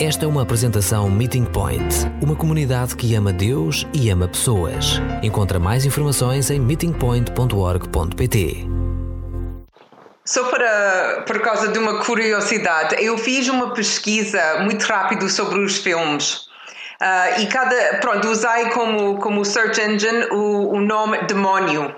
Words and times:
Esta 0.00 0.26
é 0.26 0.28
uma 0.28 0.42
apresentação 0.42 1.10
Meeting 1.10 1.44
Point, 1.44 2.06
uma 2.22 2.36
comunidade 2.36 2.94
que 2.94 3.16
ama 3.16 3.32
Deus 3.32 3.84
e 3.92 4.08
ama 4.10 4.28
pessoas. 4.28 5.00
Encontra 5.24 5.58
mais 5.58 5.84
informações 5.84 6.50
em 6.50 6.60
meetingpoint.org.pt. 6.60 8.64
Só 10.24 10.44
para, 10.50 11.24
por 11.26 11.40
causa 11.40 11.72
de 11.72 11.80
uma 11.80 12.04
curiosidade, 12.04 12.94
eu 13.04 13.18
fiz 13.18 13.48
uma 13.48 13.74
pesquisa 13.74 14.60
muito 14.60 14.84
rápido 14.84 15.28
sobre 15.28 15.58
os 15.58 15.78
filmes. 15.78 16.46
Uh, 17.02 17.40
e 17.40 17.48
cada, 17.48 17.98
pronto, 17.98 18.28
usei 18.28 18.70
como, 18.70 19.18
como 19.18 19.44
search 19.44 19.80
engine 19.80 20.26
o, 20.30 20.74
o 20.74 20.80
nome 20.80 21.22
Demónio. 21.22 21.92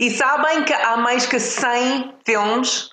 E 0.00 0.10
sabem 0.10 0.64
que 0.64 0.72
há 0.72 0.96
mais 0.96 1.26
que 1.26 1.38
100 1.38 2.14
filmes 2.24 2.88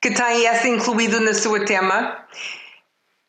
que 0.00 0.12
têm 0.12 0.46
essa 0.46 0.66
incluído 0.66 1.20
na 1.20 1.34
sua 1.34 1.62
tema? 1.66 2.24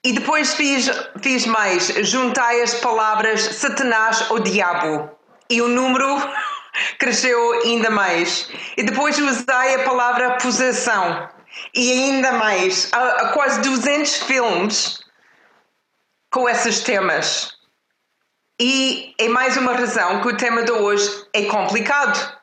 E 0.07 0.13
depois 0.13 0.53
fiz, 0.53 0.89
fiz 1.21 1.45
mais, 1.45 1.87
juntei 2.07 2.63
as 2.63 2.75
palavras 2.75 3.41
Satanás 3.41 4.31
ou 4.31 4.39
Diabo. 4.39 5.11
E 5.49 5.61
o 5.61 5.67
número 5.67 6.15
cresceu 6.97 7.61
ainda 7.63 7.89
mais. 7.89 8.49
E 8.77 8.83
depois 8.83 9.19
usei 9.19 9.75
a 9.75 9.83
palavra 9.83 10.37
possessão. 10.37 11.29
E 11.73 11.91
ainda 11.91 12.31
mais. 12.31 12.89
Há, 12.93 13.05
há 13.05 13.33
quase 13.33 13.59
200 13.59 14.23
filmes 14.23 15.03
com 16.31 16.47
esses 16.47 16.79
temas. 16.79 17.57
E 18.57 19.13
é 19.19 19.27
mais 19.27 19.57
uma 19.57 19.73
razão 19.73 20.21
que 20.21 20.29
o 20.29 20.37
tema 20.37 20.63
de 20.63 20.71
hoje 20.71 21.27
é 21.33 21.43
complicado. 21.47 22.39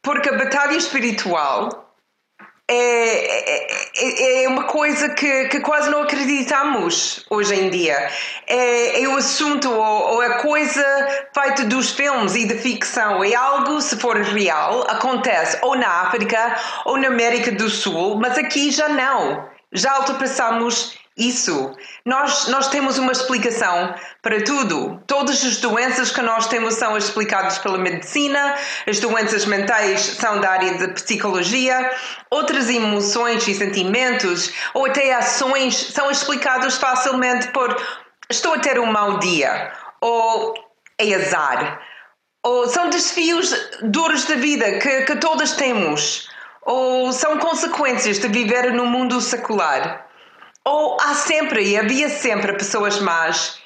Porque 0.00 0.30
a 0.30 0.38
batalha 0.38 0.74
espiritual 0.74 1.89
é, 2.72 3.64
é, 3.96 4.44
é, 4.44 4.48
uma 4.48 4.62
coisa 4.62 5.08
que, 5.08 5.48
que, 5.48 5.58
quase 5.58 5.90
não 5.90 6.02
acreditamos 6.02 7.26
hoje 7.28 7.54
em 7.54 7.68
dia. 7.68 8.08
É, 8.46 9.02
é 9.02 9.08
o 9.08 9.16
assunto 9.16 9.68
ou, 9.68 10.14
ou, 10.14 10.20
a 10.20 10.34
coisa 10.38 10.84
feita 11.34 11.64
dos 11.64 11.90
filmes 11.90 12.36
e 12.36 12.46
de 12.46 12.54
ficção. 12.54 13.24
É 13.24 13.34
algo, 13.34 13.80
se 13.80 13.96
for 13.96 14.16
real, 14.16 14.84
acontece 14.88 15.58
ou 15.62 15.74
na 15.74 16.02
África 16.02 16.56
ou 16.84 16.96
na 16.96 17.08
América 17.08 17.50
do 17.50 17.68
Sul, 17.68 18.16
mas 18.20 18.38
aqui 18.38 18.70
já 18.70 18.88
não. 18.88 19.48
Já 19.72 19.98
ultrapassamos 19.98 20.99
isso. 21.20 21.76
Nós, 22.04 22.48
nós 22.48 22.68
temos 22.68 22.98
uma 22.98 23.12
explicação 23.12 23.94
para 24.22 24.42
tudo. 24.42 25.00
Todas 25.06 25.44
as 25.44 25.58
doenças 25.58 26.10
que 26.10 26.22
nós 26.22 26.48
temos 26.48 26.74
são 26.74 26.96
explicadas 26.96 27.58
pela 27.58 27.78
medicina, 27.78 28.56
as 28.86 28.98
doenças 28.98 29.44
mentais 29.44 30.00
são 30.00 30.40
da 30.40 30.50
área 30.50 30.78
da 30.78 30.88
psicologia, 30.88 31.92
outras 32.30 32.68
emoções 32.68 33.46
e 33.46 33.54
sentimentos, 33.54 34.52
ou 34.74 34.86
até 34.86 35.12
ações, 35.14 35.74
são 35.92 36.10
explicados 36.10 36.76
facilmente 36.76 37.48
por 37.48 37.76
estou 38.30 38.54
a 38.54 38.58
ter 38.58 38.78
um 38.78 38.86
mau 38.86 39.18
dia, 39.18 39.72
ou 40.00 40.54
é 40.98 41.14
azar, 41.14 41.80
ou 42.42 42.68
são 42.68 42.88
desafios 42.88 43.54
duros 43.82 44.24
da 44.24 44.36
vida 44.36 44.78
que, 44.78 45.02
que 45.02 45.16
todas 45.16 45.52
temos, 45.52 46.28
ou 46.62 47.12
são 47.12 47.38
consequências 47.38 48.18
de 48.18 48.28
viver 48.28 48.72
no 48.72 48.86
mundo 48.86 49.20
secular. 49.20 50.06
Ou 50.72 50.96
há 51.00 51.14
sempre 51.14 51.64
e 51.64 51.76
havia 51.76 52.08
sempre 52.08 52.52
pessoas 52.52 53.00
más 53.00 53.58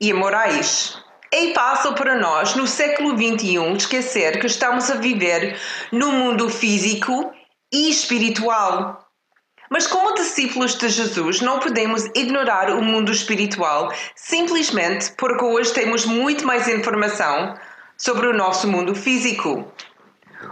e 0.00 0.10
amorais. 0.10 0.96
É 1.30 1.52
fácil 1.52 1.92
para 1.92 2.18
nós, 2.18 2.54
no 2.54 2.66
século 2.66 3.10
XXI, 3.10 3.76
esquecer 3.76 4.40
que 4.40 4.46
estamos 4.46 4.90
a 4.90 4.94
viver 4.94 5.60
num 5.92 6.10
mundo 6.10 6.48
físico 6.48 7.30
e 7.70 7.90
espiritual. 7.90 9.06
Mas, 9.68 9.86
como 9.86 10.14
discípulos 10.14 10.74
de 10.74 10.88
Jesus, 10.88 11.42
não 11.42 11.58
podemos 11.58 12.06
ignorar 12.14 12.70
o 12.70 12.82
mundo 12.82 13.12
espiritual 13.12 13.92
simplesmente 14.16 15.12
porque 15.18 15.44
hoje 15.44 15.74
temos 15.74 16.06
muito 16.06 16.46
mais 16.46 16.66
informação 16.66 17.58
sobre 17.98 18.26
o 18.26 18.32
nosso 18.32 18.66
mundo 18.66 18.94
físico. 18.94 19.70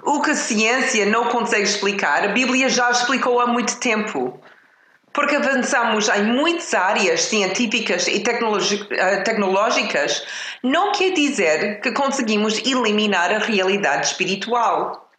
O 0.02 0.20
que 0.20 0.32
a 0.32 0.36
ciência 0.36 1.06
não 1.06 1.30
consegue 1.30 1.64
explicar, 1.64 2.22
a 2.22 2.32
Bíblia 2.34 2.68
já 2.68 2.90
explicou 2.90 3.40
há 3.40 3.46
muito 3.46 3.80
tempo 3.80 4.38
porque 5.16 5.34
avançamos 5.34 6.10
em 6.10 6.24
muitas 6.24 6.74
áreas 6.74 7.22
científicas 7.22 8.06
e 8.06 8.22
eh, 8.22 9.16
tecnológicas, 9.22 10.22
não 10.62 10.92
quer 10.92 11.12
dizer 11.14 11.80
que 11.80 11.90
conseguimos 11.92 12.58
eliminar 12.58 13.32
a 13.32 13.38
realidade 13.38 14.08
espiritual. 14.08 15.10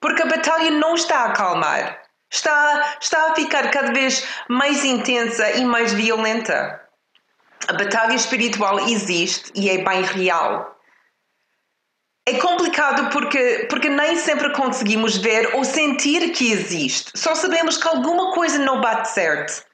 Porque 0.00 0.22
a 0.22 0.26
batalha 0.26 0.72
não 0.72 0.96
está 0.96 1.20
a 1.20 1.24
acalmar, 1.26 2.02
está, 2.28 2.96
está 3.00 3.30
a 3.30 3.34
ficar 3.36 3.70
cada 3.70 3.92
vez 3.92 4.26
mais 4.48 4.84
intensa 4.84 5.48
e 5.52 5.64
mais 5.64 5.92
violenta. 5.92 6.80
A 7.68 7.74
batalha 7.74 8.14
espiritual 8.14 8.80
existe 8.88 9.52
e 9.54 9.70
é 9.70 9.78
bem 9.78 10.02
real. 10.02 10.76
É 12.26 12.34
complicado 12.34 13.10
porque, 13.10 13.66
porque 13.68 13.88
nem 13.88 14.16
sempre 14.16 14.52
conseguimos 14.52 15.16
ver 15.16 15.54
ou 15.54 15.64
sentir 15.64 16.32
que 16.32 16.52
existe. 16.52 17.10
Só 17.14 17.34
sabemos 17.34 17.76
que 17.76 17.88
alguma 17.88 18.32
coisa 18.32 18.58
não 18.58 18.80
bate 18.80 19.08
certo. 19.08 19.64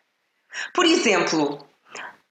Por 0.72 0.86
exemplo, 0.86 1.66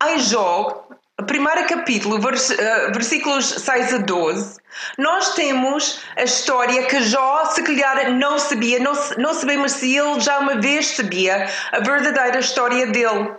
em 0.04 0.20
Jó, 0.20 0.88
primeiro 1.28 1.68
capítulo, 1.68 2.20
vers, 2.20 2.50
uh, 2.50 2.92
versículos 2.94 3.46
6 3.46 3.94
a 3.94 3.98
12, 4.00 4.58
nós 4.98 5.34
temos 5.36 6.02
a 6.18 6.24
história 6.24 6.86
que 6.88 7.02
Jó, 7.02 7.46
se 7.46 7.62
calhar, 7.62 8.12
não 8.14 8.40
sabia, 8.40 8.80
não, 8.80 8.94
não 9.18 9.34
sabemos 9.34 9.74
se 9.74 9.96
ele 9.96 10.20
já 10.20 10.40
uma 10.40 10.56
vez 10.56 10.88
sabia 10.88 11.48
a 11.72 11.80
verdadeira 11.80 12.40
história 12.40 12.88
dele. 12.88 13.32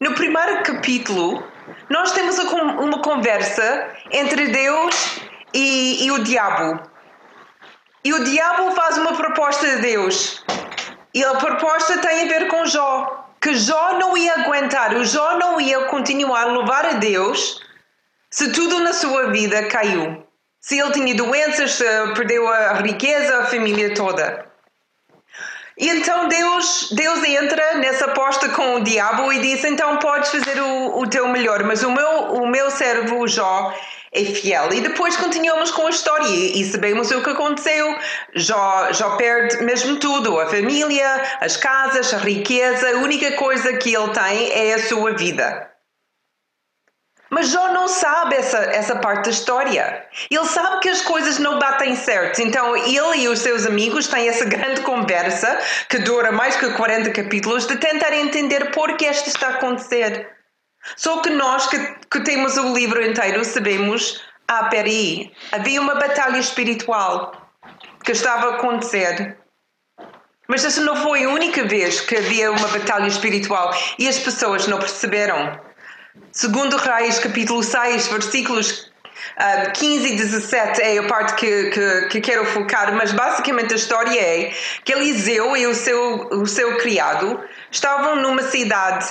No 0.00 0.14
primeiro 0.14 0.62
capítulo, 0.62 1.46
nós 1.88 2.12
temos 2.12 2.38
uma 2.38 3.00
conversa 3.02 3.90
entre 4.10 4.48
Deus 4.48 5.20
e, 5.54 6.06
e 6.06 6.10
o 6.10 6.22
diabo. 6.22 6.80
E 8.04 8.12
o 8.12 8.24
diabo 8.24 8.72
faz 8.72 8.98
uma 8.98 9.14
proposta 9.14 9.66
a 9.66 9.76
Deus. 9.76 10.44
E 11.14 11.24
a 11.24 11.34
proposta 11.34 11.98
tem 11.98 12.22
a 12.22 12.26
ver 12.26 12.48
com 12.48 12.66
Jó. 12.66 13.26
Que 13.40 13.54
Jó 13.54 13.98
não 13.98 14.16
ia 14.16 14.34
aguentar, 14.34 14.94
o 14.94 15.04
Jó 15.04 15.36
não 15.36 15.60
ia 15.60 15.84
continuar 15.86 16.42
a 16.42 16.52
louvar 16.52 16.86
a 16.86 16.92
Deus 16.92 17.60
se 18.30 18.52
tudo 18.52 18.80
na 18.80 18.92
sua 18.92 19.30
vida 19.30 19.66
caiu. 19.68 20.24
Se 20.60 20.78
ele 20.78 20.92
tinha 20.92 21.14
doenças, 21.14 21.72
se 21.72 21.84
perdeu 22.14 22.48
a 22.48 22.74
riqueza, 22.74 23.40
a 23.40 23.46
família 23.46 23.94
toda. 23.94 24.46
E 25.76 25.88
então 25.88 26.28
Deus, 26.28 26.92
Deus 26.92 27.24
entra 27.24 27.78
nessa 27.78 28.04
aposta 28.04 28.48
com 28.50 28.76
o 28.76 28.84
diabo 28.84 29.32
e 29.32 29.40
diz: 29.40 29.64
então 29.64 29.98
podes 29.98 30.30
fazer 30.30 30.60
o, 30.60 31.00
o 31.00 31.08
teu 31.08 31.28
melhor, 31.28 31.64
mas 31.64 31.82
o 31.82 31.90
meu, 31.90 32.34
o 32.34 32.46
meu 32.46 32.70
servo 32.70 33.26
Jó 33.26 33.74
é 34.12 34.24
fiel. 34.24 34.72
E 34.72 34.80
depois 34.80 35.16
continuamos 35.16 35.70
com 35.70 35.86
a 35.86 35.90
história 35.90 36.28
e 36.28 36.64
sabemos 36.64 37.10
o 37.10 37.22
que 37.22 37.30
aconteceu. 37.30 37.96
Jó 38.34 39.16
perde 39.16 39.62
mesmo 39.64 39.96
tudo: 39.96 40.38
a 40.38 40.46
família, 40.46 41.22
as 41.40 41.56
casas, 41.56 42.12
a 42.12 42.18
riqueza. 42.18 42.90
A 42.90 42.98
única 42.98 43.32
coisa 43.32 43.72
que 43.78 43.94
ele 43.94 44.08
tem 44.08 44.52
é 44.52 44.74
a 44.74 44.86
sua 44.86 45.12
vida. 45.12 45.72
Mas 47.30 47.48
Jó 47.48 47.72
não 47.72 47.88
sabe 47.88 48.36
essa, 48.36 48.58
essa 48.58 48.96
parte 48.96 49.24
da 49.24 49.30
história. 49.30 50.06
Ele 50.30 50.44
sabe 50.44 50.80
que 50.80 50.90
as 50.90 51.00
coisas 51.00 51.38
não 51.38 51.58
batem 51.58 51.96
certo. 51.96 52.42
Então 52.42 52.76
ele 52.76 53.22
e 53.22 53.28
os 53.28 53.38
seus 53.38 53.64
amigos 53.64 54.06
têm 54.06 54.28
essa 54.28 54.44
grande 54.44 54.82
conversa, 54.82 55.58
que 55.88 55.98
dura 56.00 56.30
mais 56.30 56.56
que 56.56 56.68
40 56.74 57.10
capítulos, 57.10 57.66
de 57.66 57.76
tentar 57.76 58.12
entender 58.12 58.70
por 58.72 58.98
que 58.98 59.06
isto 59.06 59.28
está 59.28 59.46
a 59.46 59.50
acontecer. 59.52 60.41
Só 60.96 61.20
que 61.20 61.30
nós 61.30 61.66
que, 61.66 61.78
que 62.10 62.20
temos 62.20 62.56
o 62.56 62.74
livro 62.74 63.04
inteiro 63.04 63.44
sabemos, 63.44 64.22
ah, 64.48 64.64
peraí, 64.64 65.32
havia 65.52 65.80
uma 65.80 65.94
batalha 65.94 66.38
espiritual 66.38 67.32
que 68.04 68.12
estava 68.12 68.48
a 68.48 68.54
acontecer. 68.54 69.36
Mas 70.48 70.64
essa 70.64 70.80
não 70.80 70.96
foi 70.96 71.24
a 71.24 71.30
única 71.30 71.64
vez 71.64 72.00
que 72.00 72.16
havia 72.16 72.50
uma 72.50 72.68
batalha 72.68 73.06
espiritual 73.06 73.74
e 73.98 74.08
as 74.08 74.18
pessoas 74.18 74.66
não 74.66 74.78
perceberam. 74.78 75.58
Segundo 76.30 76.76
Reis, 76.76 77.18
capítulo 77.18 77.62
6, 77.62 78.08
versículos 78.08 78.92
uh, 79.38 79.72
15 79.72 80.12
e 80.12 80.16
17 80.16 80.82
é 80.82 80.98
a 80.98 81.06
parte 81.06 81.34
que, 81.36 81.70
que, 81.70 82.08
que, 82.08 82.20
quero 82.20 82.44
focar, 82.44 82.94
mas 82.94 83.12
basicamente 83.12 83.72
a 83.72 83.76
história 83.76 84.20
é 84.20 84.52
que 84.84 84.92
Eliseu 84.92 85.56
e 85.56 85.66
o 85.66 85.74
seu, 85.74 86.28
o 86.28 86.46
seu 86.46 86.76
criado 86.78 87.40
estavam 87.70 88.16
numa 88.16 88.42
cidade 88.42 89.10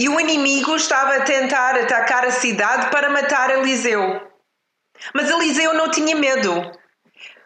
e 0.00 0.08
o 0.08 0.18
inimigo 0.18 0.74
estava 0.76 1.16
a 1.16 1.24
tentar 1.24 1.78
atacar 1.78 2.24
a 2.24 2.30
cidade 2.30 2.90
para 2.90 3.10
matar 3.10 3.50
Eliseu. 3.50 4.26
Mas 5.12 5.28
Eliseu 5.28 5.74
não 5.74 5.90
tinha 5.90 6.16
medo. 6.16 6.72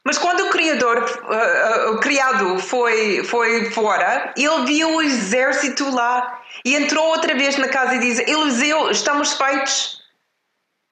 Mas 0.05 0.19
quando 0.19 0.45
o 0.45 0.51
criador, 0.51 0.99
uh, 0.99 1.91
uh, 1.91 1.95
o 1.95 1.99
criado 1.99 2.61
foi, 2.61 3.25
foi 3.25 3.73
fora, 3.73 4.33
ele 4.37 4.67
viu 4.67 4.95
o 4.95 5.03
exército 5.03 5.91
lá 5.91 6.41
e 6.65 6.77
entrou 6.77 7.05
outra 7.09 7.35
vez 7.35 7.57
na 7.59 7.69
casa 7.69 7.97
e 7.97 7.99
diz: 7.99 8.21
Eliseu, 8.21 8.89
estamos 8.89 9.33
feitos. 9.33 10.01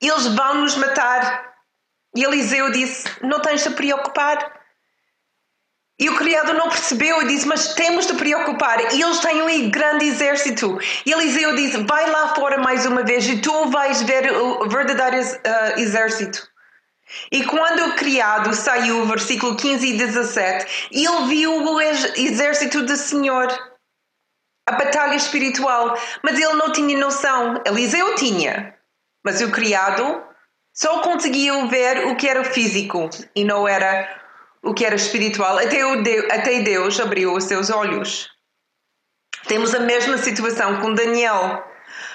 Eles 0.01 0.27
vão 0.27 0.63
nos 0.63 0.75
matar. 0.75 1.53
E 2.17 2.25
Eliseu 2.25 2.73
disse: 2.73 3.09
Não 3.23 3.39
tens 3.39 3.63
de 3.63 3.71
preocupar. 3.71 4.62
E 5.99 6.09
o 6.09 6.17
criado 6.17 6.55
não 6.55 6.69
percebeu 6.69 7.23
e 7.23 7.29
disse: 7.29 7.47
Mas 7.47 7.75
temos 7.75 8.07
de 8.07 8.15
preocupar. 8.15 8.95
E 8.95 9.01
eles 9.01 9.21
têm 9.21 9.43
um 9.43 9.71
grande 9.71 10.07
exército. 10.07 10.79
E 11.07 11.13
Eliseu 11.13 11.55
disse: 11.55 11.83
Vai 11.85 12.11
lá 12.11 12.35
fora 12.35 12.59
mais 12.59 12.87
uma 12.87 13.03
vez 13.03 13.27
e 13.27 13.41
tu 13.41 13.67
vais 13.67 14.03
ver 14.03 14.33
o 14.33 14.69
verdadeiro 14.69 15.25
uh, 15.25 15.81
exército. 15.81 16.51
E 17.31 17.45
quando 17.45 17.85
o 17.87 17.95
criado 17.95 18.55
saiu, 18.55 19.05
versículo 19.07 19.57
15 19.57 19.87
e 19.87 19.99
17, 19.99 20.89
ele 20.91 21.27
viu 21.29 21.53
o 21.53 21.81
exército 21.81 22.83
do 22.83 22.97
Senhor, 22.97 23.49
a 24.67 24.73
batalha 24.73 25.15
espiritual, 25.15 25.99
mas 26.23 26.39
ele 26.39 26.55
não 26.55 26.73
tinha 26.73 26.97
noção. 26.97 27.61
Eliseu 27.67 28.15
tinha, 28.15 28.75
mas 29.23 29.43
o 29.43 29.51
criado 29.51 30.23
só 30.75 31.01
conseguia 31.01 31.67
ver 31.67 32.07
o 32.07 32.17
que 32.17 32.27
era 32.27 32.45
físico 32.45 33.11
e 33.37 33.45
não 33.45 33.69
era 33.69 34.22
o 34.63 34.73
que 34.73 34.85
era 34.85 34.95
espiritual, 34.95 35.59
até, 35.59 35.85
o 35.85 36.03
Deus, 36.03 36.25
até 36.31 36.61
Deus 36.61 37.01
abriu 37.01 37.35
os 37.35 37.45
seus 37.45 37.69
olhos. 37.69 38.31
Temos 39.49 39.75
a 39.75 39.81
mesma 39.81 40.17
situação 40.19 40.81
com 40.81 40.95
Daniel. 40.95 41.67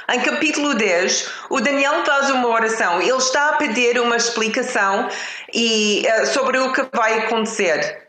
Em 0.10 0.22
capítulo 0.22 0.74
10, 0.74 1.30
o 1.50 1.60
Daniel 1.60 2.06
faz 2.06 2.30
uma 2.30 2.48
oração. 2.48 3.02
Ele 3.02 3.12
está 3.18 3.50
a 3.50 3.54
pedir 3.58 4.00
uma 4.00 4.16
explicação 4.16 5.10
e, 5.54 6.08
uh, 6.08 6.26
sobre 6.28 6.58
o 6.58 6.72
que 6.72 6.88
vai 6.94 7.20
acontecer. 7.20 8.08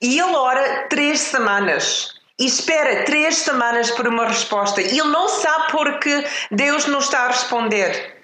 E 0.00 0.18
ele 0.18 0.34
ora 0.34 0.86
três 0.88 1.18
semanas. 1.18 2.14
E 2.38 2.46
espera 2.46 3.04
três 3.04 3.36
semanas 3.38 3.90
por 3.90 4.06
uma 4.06 4.28
resposta. 4.28 4.80
E 4.80 4.98
ele 4.98 5.10
não 5.10 5.28
sabe 5.28 5.72
porque 5.72 6.24
Deus 6.52 6.86
não 6.86 7.00
está 7.00 7.24
a 7.24 7.28
responder. 7.28 8.16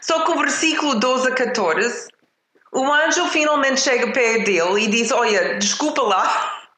Só 0.00 0.24
que 0.24 0.32
o 0.32 0.38
versículo 0.38 0.96
12 0.96 1.28
a 1.28 1.34
14 1.34 2.08
o 2.74 2.92
anjo 2.92 3.28
finalmente 3.28 3.80
chega 3.80 4.12
perto 4.12 4.44
dele 4.44 4.84
e 4.84 4.88
diz: 4.88 5.12
Olha, 5.12 5.58
desculpa 5.58 6.02
lá, 6.02 6.68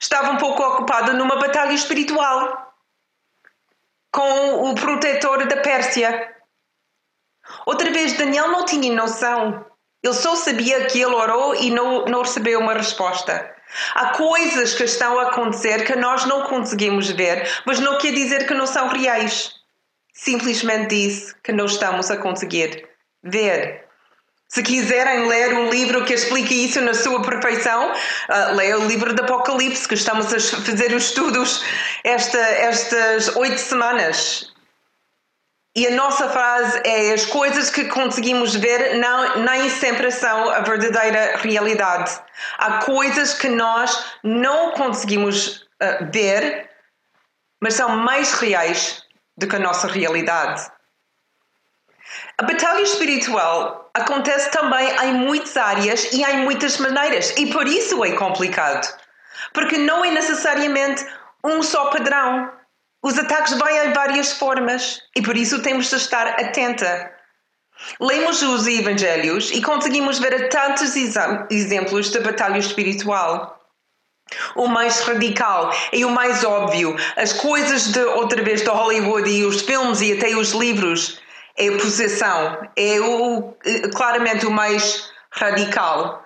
estava 0.00 0.30
um 0.30 0.38
pouco 0.38 0.62
ocupado 0.62 1.12
numa 1.12 1.36
batalha 1.36 1.72
espiritual 1.72 2.74
com 4.10 4.70
o 4.70 4.74
protetor 4.74 5.46
da 5.46 5.58
Pérsia. 5.58 6.34
Outra 7.66 7.90
vez, 7.90 8.14
Daniel 8.14 8.48
não 8.48 8.64
tinha 8.64 8.92
noção. 8.92 9.66
Ele 10.02 10.14
só 10.14 10.34
sabia 10.34 10.86
que 10.86 11.00
ele 11.00 11.14
orou 11.14 11.54
e 11.54 11.70
não, 11.70 12.04
não 12.06 12.22
recebeu 12.22 12.60
uma 12.60 12.74
resposta. 12.74 13.54
Há 13.94 14.08
coisas 14.08 14.74
que 14.74 14.84
estão 14.84 15.18
a 15.18 15.28
acontecer 15.28 15.84
que 15.84 15.96
nós 15.96 16.24
não 16.26 16.42
conseguimos 16.42 17.10
ver, 17.10 17.50
mas 17.66 17.80
não 17.80 17.98
quer 17.98 18.12
dizer 18.12 18.46
que 18.46 18.54
não 18.54 18.66
são 18.66 18.88
reais. 18.88 19.52
Simplesmente 20.12 20.88
diz 20.88 21.32
que 21.42 21.52
não 21.52 21.64
estamos 21.64 22.10
a 22.10 22.16
conseguir 22.16 22.88
ver. 23.22 23.83
Se 24.48 24.62
quiserem 24.62 25.26
ler 25.26 25.54
um 25.54 25.68
livro 25.70 26.04
que 26.04 26.12
explique 26.12 26.66
isso 26.66 26.80
na 26.80 26.94
sua 26.94 27.22
perfeição, 27.22 27.90
uh, 27.90 28.54
leia 28.54 28.78
o 28.78 28.86
livro 28.86 29.12
do 29.12 29.22
Apocalipse, 29.22 29.88
que 29.88 29.94
estamos 29.94 30.32
a 30.32 30.38
fazer 30.62 30.94
os 30.94 31.04
estudos 31.04 31.64
esta, 32.04 32.38
estas 32.38 33.34
oito 33.36 33.58
semanas. 33.58 34.52
E 35.76 35.88
a 35.88 35.90
nossa 35.90 36.28
frase 36.28 36.80
é: 36.84 37.12
as 37.12 37.26
coisas 37.26 37.68
que 37.68 37.86
conseguimos 37.86 38.54
ver 38.54 38.96
não, 38.98 39.38
nem 39.38 39.68
sempre 39.68 40.10
são 40.12 40.50
a 40.50 40.60
verdadeira 40.60 41.36
realidade. 41.38 42.12
Há 42.58 42.78
coisas 42.84 43.34
que 43.34 43.48
nós 43.48 44.04
não 44.22 44.70
conseguimos 44.72 45.66
uh, 45.82 46.10
ver, 46.12 46.70
mas 47.60 47.74
são 47.74 47.88
mais 47.88 48.34
reais 48.34 49.02
do 49.36 49.48
que 49.48 49.56
a 49.56 49.58
nossa 49.58 49.88
realidade. 49.88 50.70
A 52.38 52.42
batalha 52.44 52.82
espiritual 52.82 53.83
acontece 53.94 54.50
também 54.50 54.88
em 55.04 55.14
muitas 55.14 55.56
áreas 55.56 56.12
e 56.12 56.22
em 56.22 56.38
muitas 56.38 56.78
maneiras, 56.78 57.32
e 57.38 57.46
por 57.46 57.66
isso 57.66 58.04
é 58.04 58.12
complicado. 58.12 58.92
Porque 59.52 59.78
não 59.78 60.04
é 60.04 60.10
necessariamente 60.10 61.06
um 61.44 61.62
só 61.62 61.86
padrão. 61.86 62.50
Os 63.02 63.16
ataques 63.16 63.52
vêm 63.52 63.86
em 63.86 63.92
várias 63.92 64.32
formas 64.32 65.00
e 65.14 65.22
por 65.22 65.36
isso 65.36 65.62
temos 65.62 65.88
de 65.88 65.96
estar 65.96 66.26
atenta. 66.26 67.12
Lemos 68.00 68.42
os 68.42 68.66
Evangelhos 68.66 69.50
e 69.50 69.60
conseguimos 69.60 70.18
ver 70.18 70.48
tantos 70.48 70.96
exemplos 70.96 72.10
de 72.10 72.18
batalha 72.20 72.58
espiritual. 72.58 73.60
O 74.56 74.66
mais 74.66 75.00
radical 75.00 75.70
e 75.92 76.04
o 76.04 76.10
mais 76.10 76.42
óbvio, 76.42 76.96
as 77.16 77.34
coisas 77.34 77.92
de 77.92 78.00
outra 78.00 78.42
vez 78.42 78.62
de 78.62 78.70
Hollywood 78.70 79.28
e 79.28 79.44
os 79.44 79.60
filmes 79.60 80.00
e 80.00 80.14
até 80.14 80.34
os 80.34 80.52
livros 80.52 81.20
é 81.56 81.68
a 81.68 81.72
possessão, 81.72 82.68
é 82.76 83.00
o, 83.00 83.54
claramente 83.94 84.46
o 84.46 84.50
mais 84.50 85.08
radical. 85.30 86.22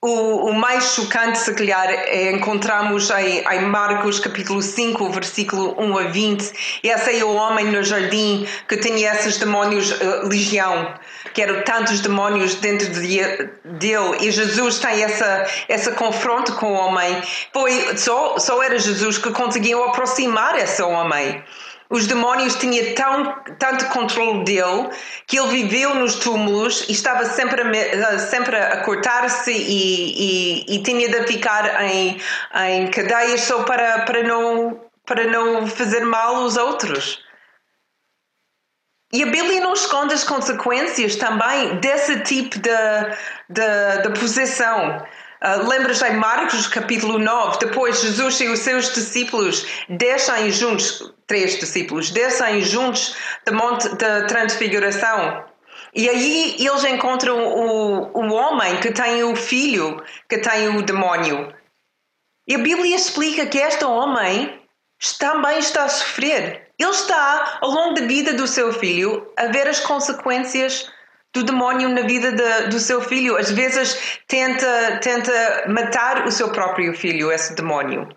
O, 0.00 0.50
o, 0.50 0.52
mais 0.52 0.92
chocante, 0.92 1.38
se 1.38 1.54
calhar, 1.54 1.88
é 1.88 2.30
encontramos 2.30 3.08
em, 3.08 3.38
em, 3.38 3.62
Marcos 3.62 4.20
capítulo 4.20 4.60
5, 4.60 5.08
versículo 5.08 5.74
1 5.82 5.98
a 5.98 6.02
20. 6.02 6.52
Esse 6.82 7.18
é 7.18 7.24
o 7.24 7.34
homem 7.34 7.64
no 7.72 7.82
jardim 7.82 8.46
que 8.68 8.76
tinha 8.76 9.12
esses 9.12 9.38
demónios, 9.38 9.92
uh, 9.92 10.28
legião, 10.28 10.94
que 11.32 11.40
eram 11.40 11.62
tantos 11.62 12.00
demónios 12.00 12.56
dentro 12.56 12.92
de, 12.92 13.00
dele. 13.64 14.18
E 14.20 14.30
Jesus 14.30 14.78
tem 14.78 15.02
essa, 15.02 15.46
essa 15.70 15.92
confronto 15.92 16.52
com 16.56 16.66
o 16.66 16.74
homem. 16.74 17.22
Foi, 17.50 17.96
só, 17.96 18.38
só 18.38 18.62
era 18.62 18.78
Jesus 18.78 19.16
que 19.16 19.30
conseguiu 19.30 19.82
aproximar 19.84 20.54
esse 20.58 20.82
homem 20.82 21.42
os 21.94 22.08
demónios 22.08 22.56
tinham 22.56 22.92
tão, 22.94 23.40
tanto 23.56 23.86
controle 23.86 24.44
dele 24.44 24.90
que 25.28 25.38
ele 25.38 25.62
viveu 25.62 25.94
nos 25.94 26.16
túmulos 26.16 26.84
e 26.88 26.92
estava 26.92 27.24
sempre 27.24 27.62
a, 27.62 28.18
sempre 28.18 28.56
a 28.56 28.82
cortar-se 28.82 29.52
e, 29.52 30.64
e, 30.66 30.74
e, 30.74 30.82
tinha 30.82 31.08
de 31.08 31.24
ficar 31.28 31.84
em, 31.84 32.20
em 32.66 32.90
cadeias 32.90 33.42
só 33.42 33.62
para, 33.62 34.00
para, 34.00 34.24
não, 34.24 34.80
para 35.06 35.24
não 35.30 35.68
fazer 35.68 36.04
mal 36.04 36.34
aos 36.34 36.56
outros. 36.56 37.22
E 39.12 39.22
a 39.22 39.26
Bíblia 39.26 39.60
não 39.60 39.74
esconde 39.74 40.14
as 40.14 40.24
consequências 40.24 41.14
também 41.14 41.76
desse 41.76 42.18
tipo 42.22 42.58
de, 42.58 42.70
de, 43.48 44.02
de 44.02 44.18
possessão. 44.18 45.00
Uh, 45.44 45.68
Lembras 45.68 46.00
em 46.00 46.16
Marcos 46.16 46.66
capítulo 46.66 47.18
9, 47.18 47.58
depois 47.58 48.00
Jesus 48.00 48.40
e 48.40 48.48
os 48.48 48.60
seus 48.60 48.94
discípulos 48.94 49.66
descem 49.90 50.50
juntos, 50.50 51.12
três 51.26 51.58
discípulos, 51.58 52.10
descem 52.10 52.62
juntos 52.62 53.14
do 53.44 53.54
monte 53.54 53.94
da 53.96 54.24
transfiguração. 54.24 55.44
E 55.94 56.08
aí 56.08 56.56
eles 56.58 56.82
encontram 56.84 57.46
o, 57.46 58.22
o 58.22 58.32
homem 58.32 58.80
que 58.80 58.90
tem 58.90 59.22
o 59.22 59.36
filho, 59.36 60.02
que 60.30 60.38
tem 60.38 60.78
o 60.78 60.82
demónio. 60.82 61.54
E 62.48 62.54
a 62.54 62.58
Bíblia 62.58 62.96
explica 62.96 63.44
que 63.44 63.58
este 63.58 63.84
homem 63.84 64.62
também 65.18 65.58
está 65.58 65.84
a 65.84 65.88
sofrer. 65.90 66.70
Ele 66.78 66.90
está, 66.90 67.58
ao 67.60 67.70
longo 67.70 67.94
da 67.94 68.06
vida 68.06 68.32
do 68.32 68.46
seu 68.46 68.72
filho, 68.72 69.30
a 69.36 69.48
ver 69.48 69.68
as 69.68 69.80
consequências 69.80 70.90
do 71.34 71.42
demónio 71.42 71.88
na 71.88 72.02
vida 72.02 72.30
de, 72.30 72.68
do 72.68 72.78
seu 72.78 73.02
filho. 73.02 73.36
Às 73.36 73.50
vezes 73.50 74.20
tenta, 74.28 75.00
tenta 75.02 75.64
matar 75.68 76.26
o 76.26 76.30
seu 76.30 76.50
próprio 76.50 76.94
filho, 76.94 77.30
esse 77.32 77.54
demónio. 77.54 78.08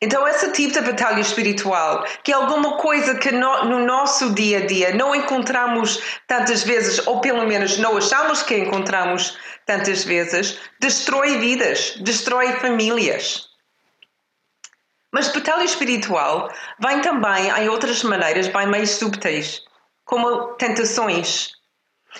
Então, 0.00 0.26
esse 0.26 0.50
tipo 0.52 0.72
de 0.72 0.80
batalha 0.80 1.20
espiritual, 1.20 2.04
que 2.24 2.32
é 2.32 2.34
alguma 2.34 2.76
coisa 2.76 3.14
que 3.16 3.30
no, 3.30 3.64
no, 3.66 3.84
nosso 3.84 4.34
dia 4.34 4.58
a 4.58 4.66
dia 4.66 4.94
não 4.94 5.14
encontramos 5.14 6.00
tantas 6.26 6.64
vezes, 6.64 7.06
ou 7.06 7.20
pelo 7.20 7.46
menos 7.46 7.78
não 7.78 7.96
achamos 7.96 8.42
que 8.42 8.56
encontramos 8.56 9.38
tantas 9.64 10.02
vezes, 10.02 10.58
destrói 10.80 11.38
vidas, 11.38 11.94
destrói 12.00 12.52
famílias. 12.54 13.46
Mas 15.12 15.28
batalha 15.28 15.62
espiritual 15.62 16.52
vem 16.80 17.00
também 17.00 17.48
em 17.50 17.68
outras 17.68 18.02
maneiras, 18.02 18.48
bem 18.48 18.66
mais 18.66 18.90
subtis 18.90 19.62
como 20.12 20.48
tentações. 20.58 21.52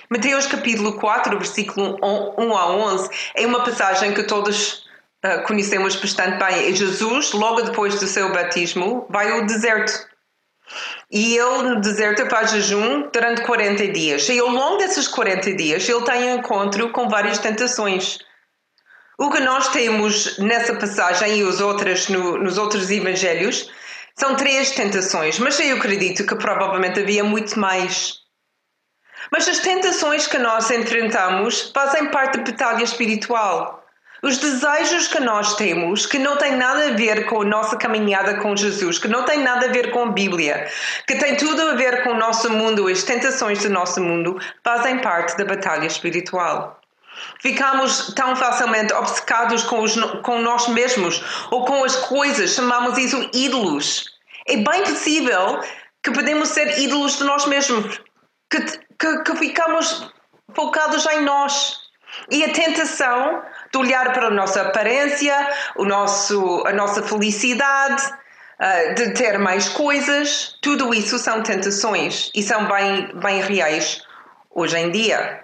Mateus 0.09 0.47
capítulo 0.47 0.95
4, 0.95 1.37
versículo 1.37 1.99
1 2.39 2.57
a 2.57 2.71
11, 2.75 3.11
é 3.35 3.47
uma 3.47 3.63
passagem 3.63 4.15
que 4.15 4.23
todos 4.23 4.87
uh, 5.23 5.47
conhecemos 5.47 5.97
bastante 5.97 6.39
bem. 6.39 6.71
É 6.71 6.75
Jesus, 6.75 7.33
logo 7.33 7.61
depois 7.61 8.01
do 8.01 8.07
seu 8.07 8.33
batismo, 8.33 9.07
vai 9.11 9.31
ao 9.31 9.45
deserto. 9.45 9.93
E 11.11 11.37
ele 11.37 11.65
no 11.65 11.81
deserto 11.83 12.27
faz 12.31 12.53
jejum 12.53 13.11
durante 13.13 13.43
40 13.43 13.89
dias. 13.89 14.27
E 14.31 14.39
ao 14.39 14.49
longo 14.49 14.79
desses 14.79 15.07
40 15.07 15.53
dias 15.53 15.87
ele 15.87 16.01
tem 16.01 16.33
um 16.33 16.39
encontro 16.39 16.89
com 16.93 17.11
várias 17.11 17.37
tentações. 17.37 18.17
O 19.19 19.31
que 19.31 19.41
nós 19.41 19.69
temos 19.69 20.39
nessa 20.39 20.75
passagem 20.77 21.41
e 21.41 21.43
os 21.43 21.61
outras 21.61 22.09
no, 22.09 22.39
nos 22.39 22.57
outros 22.57 22.91
evangelhos 22.91 23.71
são 24.17 24.37
três 24.37 24.71
tentações, 24.73 25.39
mas 25.39 25.59
eu 25.61 25.77
acredito 25.77 26.27
que 26.27 26.35
provavelmente 26.37 27.01
havia 27.01 27.25
muito 27.25 27.59
mais. 27.59 28.21
Mas 29.31 29.49
as 29.49 29.61
tentações 29.61 30.27
que 30.27 30.39
nós 30.39 30.71
enfrentamos 30.71 31.71
fazem 31.75 32.11
parte 32.11 32.39
da 32.39 32.51
batalha 32.51 32.85
espiritual. 32.85 33.83
Os 34.23 34.39
desejos 34.39 35.09
que 35.09 35.19
nós 35.19 35.57
temos, 35.57 36.07
que 36.07 36.19
não 36.19 36.37
têm 36.37 36.55
nada 36.55 36.89
a 36.89 36.91
ver 36.93 37.27
com 37.27 37.43
a 37.43 37.45
nossa 37.45 37.77
caminhada 37.77 38.37
com 38.37 38.55
Jesus, 38.55 38.99
que 38.99 39.09
não 39.09 39.25
têm 39.25 39.39
nada 39.39 39.67
a 39.67 39.73
ver 39.73 39.91
com 39.91 40.05
a 40.05 40.13
Bíblia, 40.13 40.69
que 41.09 41.17
têm 41.17 41.37
tudo 41.37 41.61
a 41.63 41.75
ver 41.75 42.05
com 42.05 42.11
o 42.11 42.19
nosso 42.19 42.49
mundo, 42.49 42.87
as 42.87 43.03
tentações 43.03 43.63
do 43.63 43.71
nosso 43.71 44.01
mundo, 44.01 44.39
fazem 44.63 44.99
parte 44.99 45.37
da 45.37 45.45
batalha 45.45 45.87
espiritual. 45.87 46.82
Ficamos 47.41 48.15
tão 48.15 48.37
facilmente 48.37 48.93
obcecados 48.93 49.63
com, 49.65 49.81
os, 49.83 49.95
com 50.23 50.39
nós 50.41 50.69
mesmos 50.69 51.23
ou 51.51 51.65
com 51.65 51.85
as 51.85 51.97
coisas, 51.97 52.51
chamamos 52.51 52.97
isso 52.99 53.29
ídolos. 53.33 54.05
É 54.47 54.57
bem 54.57 54.83
possível 54.85 55.61
que 56.03 56.11
podemos 56.11 56.49
ser 56.49 56.79
ídolos 56.79 57.19
de 57.19 57.25
nós 57.25 57.47
mesmos, 57.47 58.01
que, 58.51 58.61
que, 58.99 59.23
que 59.25 59.37
ficamos 59.37 60.11
focados 60.55 61.07
em 61.07 61.23
nós. 61.23 61.81
E 62.31 62.45
a 62.45 62.53
tentação 62.53 63.43
de 63.73 63.79
olhar 63.79 64.13
para 64.13 64.27
a 64.27 64.31
nossa 64.31 64.63
aparência, 64.63 65.35
o 65.77 65.85
nosso, 65.85 66.63
a 66.67 66.73
nossa 66.73 67.03
felicidade, 67.03 68.03
uh, 68.61 68.95
de 68.95 69.15
ter 69.15 69.39
mais 69.39 69.69
coisas, 69.69 70.59
tudo 70.61 70.93
isso 70.93 71.19
são 71.19 71.43
tentações 71.43 72.31
e 72.35 72.43
são 72.43 72.67
bem, 72.67 73.11
bem 73.15 73.41
reais 73.41 74.03
hoje 74.51 74.79
em 74.79 74.91
dia. 74.91 75.43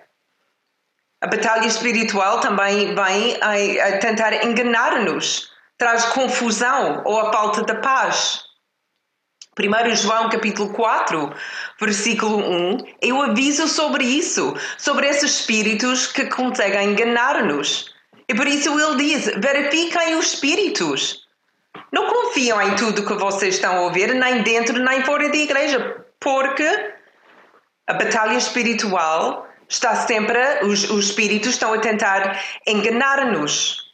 A 1.20 1.26
batalha 1.26 1.66
espiritual 1.66 2.38
também 2.38 2.94
vem 2.94 3.36
a, 3.40 3.88
a 3.88 3.98
tentar 3.98 4.44
enganar-nos, 4.44 5.50
traz 5.76 6.04
confusão 6.06 7.02
ou 7.04 7.18
a 7.18 7.32
falta 7.32 7.64
de 7.64 7.74
paz. 7.80 8.44
1 9.58 9.96
João 9.96 10.28
capítulo 10.28 10.72
4, 10.72 11.34
versículo 11.80 12.38
1, 12.38 12.78
eu 13.02 13.20
aviso 13.20 13.66
sobre 13.66 14.04
isso, 14.04 14.54
sobre 14.78 15.08
esses 15.08 15.40
espíritos 15.40 16.06
que 16.06 16.26
conseguem 16.26 16.92
enganar-nos. 16.92 17.92
E 18.28 18.34
por 18.34 18.46
isso 18.46 18.78
ele 18.78 18.96
diz: 18.96 19.26
verifiquem 19.38 20.14
os 20.14 20.34
espíritos. 20.34 21.26
Não 21.90 22.06
confiam 22.06 22.62
em 22.62 22.76
tudo 22.76 23.04
que 23.04 23.14
vocês 23.14 23.56
estão 23.56 23.76
a 23.76 23.80
ouvir, 23.80 24.14
nem 24.14 24.42
dentro 24.42 24.78
nem 24.78 25.02
fora 25.02 25.28
da 25.28 25.36
igreja, 25.36 26.04
porque 26.20 26.94
a 27.88 27.94
batalha 27.94 28.36
espiritual 28.36 29.47
está 29.68 29.94
sempre, 29.94 30.64
os, 30.64 30.88
os 30.90 31.06
espíritos 31.06 31.50
estão 31.50 31.72
a 31.72 31.78
tentar 31.78 32.42
enganar-nos. 32.66 33.86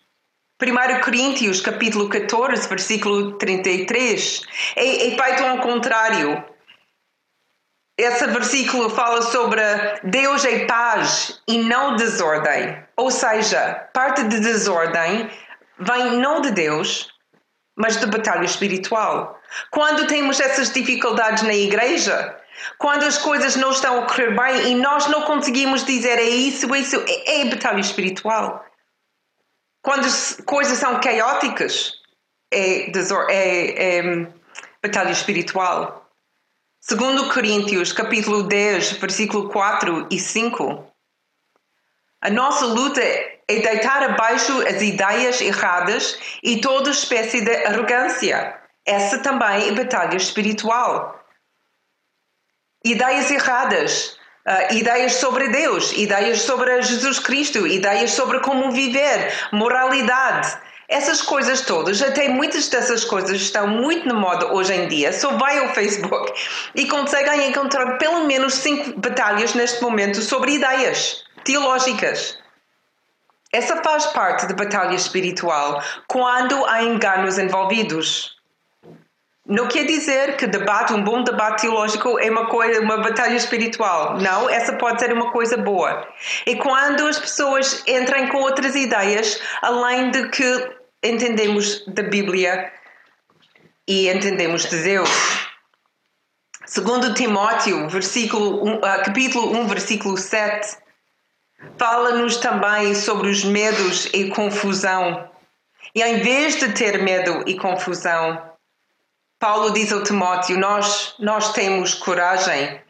1 0.63 1.01
Coríntios, 1.05 1.61
capítulo 1.61 2.09
14, 2.09 2.69
versículo 2.69 3.33
33, 3.39 4.43
é, 4.77 5.09
é 5.09 5.11
feito 5.11 5.45
ao 5.45 5.59
contrário. 5.59 6.45
Esse 7.99 8.27
versículo 8.27 8.89
fala 8.91 9.23
sobre 9.23 9.61
Deus 10.05 10.45
é 10.45 10.65
paz 10.67 11.41
e 11.47 11.59
não 11.59 11.97
desordem. 11.97 12.83
Ou 12.97 13.11
seja, 13.11 13.89
parte 13.93 14.23
de 14.25 14.41
desordem 14.41 15.31
vem 15.79 16.19
não 16.19 16.41
de 16.41 16.51
Deus, 16.53 17.09
mas 17.77 17.97
de 17.97 18.07
batalha 18.07 18.45
espiritual. 18.45 19.41
Quando 19.71 20.07
temos 20.07 20.41
essas 20.41 20.73
dificuldades 20.73 21.43
na 21.43 21.55
igreja, 21.55 22.37
quando 22.79 23.05
as 23.05 23.19
coisas 23.19 23.57
não 23.57 23.71
estão 23.71 24.03
a 24.03 24.07
correr 24.07 24.35
bem 24.35 24.73
e 24.73 24.75
nós 24.75 25.07
não 25.09 25.23
conseguimos 25.23 25.85
dizer 25.85 26.19
é 26.19 26.29
isso, 26.29 26.73
é 26.75 26.79
isso, 26.79 26.97
é, 27.07 27.41
é 27.41 27.45
batalha 27.47 27.81
espiritual. 27.81 28.65
Quando 29.83 30.07
as 30.07 30.41
coisas 30.47 30.79
são 30.79 31.01
caóticas, 31.01 31.93
é, 32.51 32.91
é, 33.31 33.99
é 33.99 34.27
batalha 34.83 35.11
espiritual. 35.11 36.09
Segundo 36.81 37.33
Coríntios, 37.33 37.93
capítulo 37.93 38.43
10, 38.43 38.93
versículo 38.93 39.49
4 39.49 40.09
e 40.11 40.19
5. 40.19 40.87
A 42.21 42.31
nossa 42.31 42.67
luta 42.67 43.01
é 43.03 43.39
deitar 43.47 44.03
abaixo 44.03 44.61
as 44.67 44.81
ideias 44.83 45.41
erradas 45.41 46.19
e 46.43 46.61
toda 46.61 46.91
espécie 46.91 47.43
de 47.43 47.55
arrogância. 47.67 48.59
Essa 48.85 49.19
também 49.19 49.69
é 49.69 49.73
batalha 49.73 50.17
espiritual. 50.17 51.24
Ideias 52.85 53.31
erradas, 53.31 54.17
Uh, 54.47 54.75
ideias 54.75 55.15
sobre 55.15 55.49
Deus, 55.49 55.93
ideias 55.93 56.43
sobre 56.43 56.83
Jesus 56.83 57.19
Cristo, 57.19 57.67
ideias 57.67 58.11
sobre 58.11 58.41
como 58.41 58.71
viver, 58.71 59.33
moralidade. 59.51 60.59
Essas 60.87 61.23
coisas 61.23 61.63
todas, 61.63 62.03
até 62.03 62.29
muitas 62.29 62.69
dessas 62.69 63.05
coisas 63.05 63.41
estão 63.41 63.67
muito 63.67 64.07
na 64.07 64.13
moda 64.13 64.53
hoje 64.53 64.75
em 64.75 64.87
dia. 64.87 65.15
Só 65.15 65.39
vai 65.39 65.59
ao 65.59 65.73
Facebook 65.73 66.35
e 66.77 66.87
conseguem 66.87 67.49
encontrar 67.49 67.97
pelo 67.97 68.27
menos 68.27 68.53
cinco 68.53 69.01
batalhas 69.01 69.55
neste 69.55 69.83
momento 69.83 70.21
sobre 70.21 70.57
ideias 70.57 71.25
teológicas. 71.43 72.39
Essa 73.51 73.83
faz 73.83 74.07
parte 74.07 74.47
da 74.47 74.55
batalha 74.55 74.95
espiritual 74.95 75.83
quando 76.07 76.67
há 76.67 76.83
enganos 76.83 77.39
envolvidos. 77.39 78.34
Não 79.47 79.69
quer 79.69 79.85
dizer 79.85 80.39
que 80.39 80.47
debate, 80.47 80.95
um 80.95 81.05
bom 81.05 81.23
debate 81.23 81.63
teológico 81.63 82.19
é 82.19 82.31
uma 82.31 82.47
coisa, 82.47 82.81
uma 82.81 82.97
batalha 82.97 83.37
espiritual. 83.37 84.19
Não, 84.19 84.49
essa 84.49 84.73
pode 84.77 85.01
ser 85.01 85.13
uma 85.13 85.31
coisa 85.33 85.57
boa. 85.59 86.09
E 86.47 86.57
quando 86.57 87.07
as 87.07 87.19
pessoas 87.19 87.83
entram 87.87 88.27
com 88.29 88.39
outras 88.39 88.75
ideias, 88.75 89.39
além 89.61 90.11
de 90.11 90.29
que 90.31 90.71
entendemos 91.03 91.85
da 91.87 92.03
Bíblia 92.03 92.73
e 93.87 94.09
entendemos 94.09 94.63
de 94.69 94.83
Deus. 94.83 95.11
Segundo 96.65 97.13
Timóteo, 97.13 97.87
versículo 97.91 98.67
1, 98.67 98.81
ah, 98.83 99.03
capítulo 99.05 99.55
1, 99.59 99.67
versículo 99.69 100.17
7, 100.17 100.79
fala-nos 101.77 102.39
também 102.39 102.95
sobre 102.95 103.29
os 103.29 103.45
medos 103.45 104.07
e 104.15 104.31
confusão. 104.31 105.29
E 105.95 106.03
em 106.03 106.23
vez 106.23 106.57
de 106.57 106.73
ter 106.73 107.03
medo 107.03 107.45
e 107.47 107.55
confusão, 107.59 108.54
Paulo 109.45 109.75
diz 109.75 109.93
ao 109.93 110.03
Timóteo: 110.03 110.59
nós, 110.59 111.15
nós 111.19 111.53
temos 111.53 111.93
coragem 111.93 112.81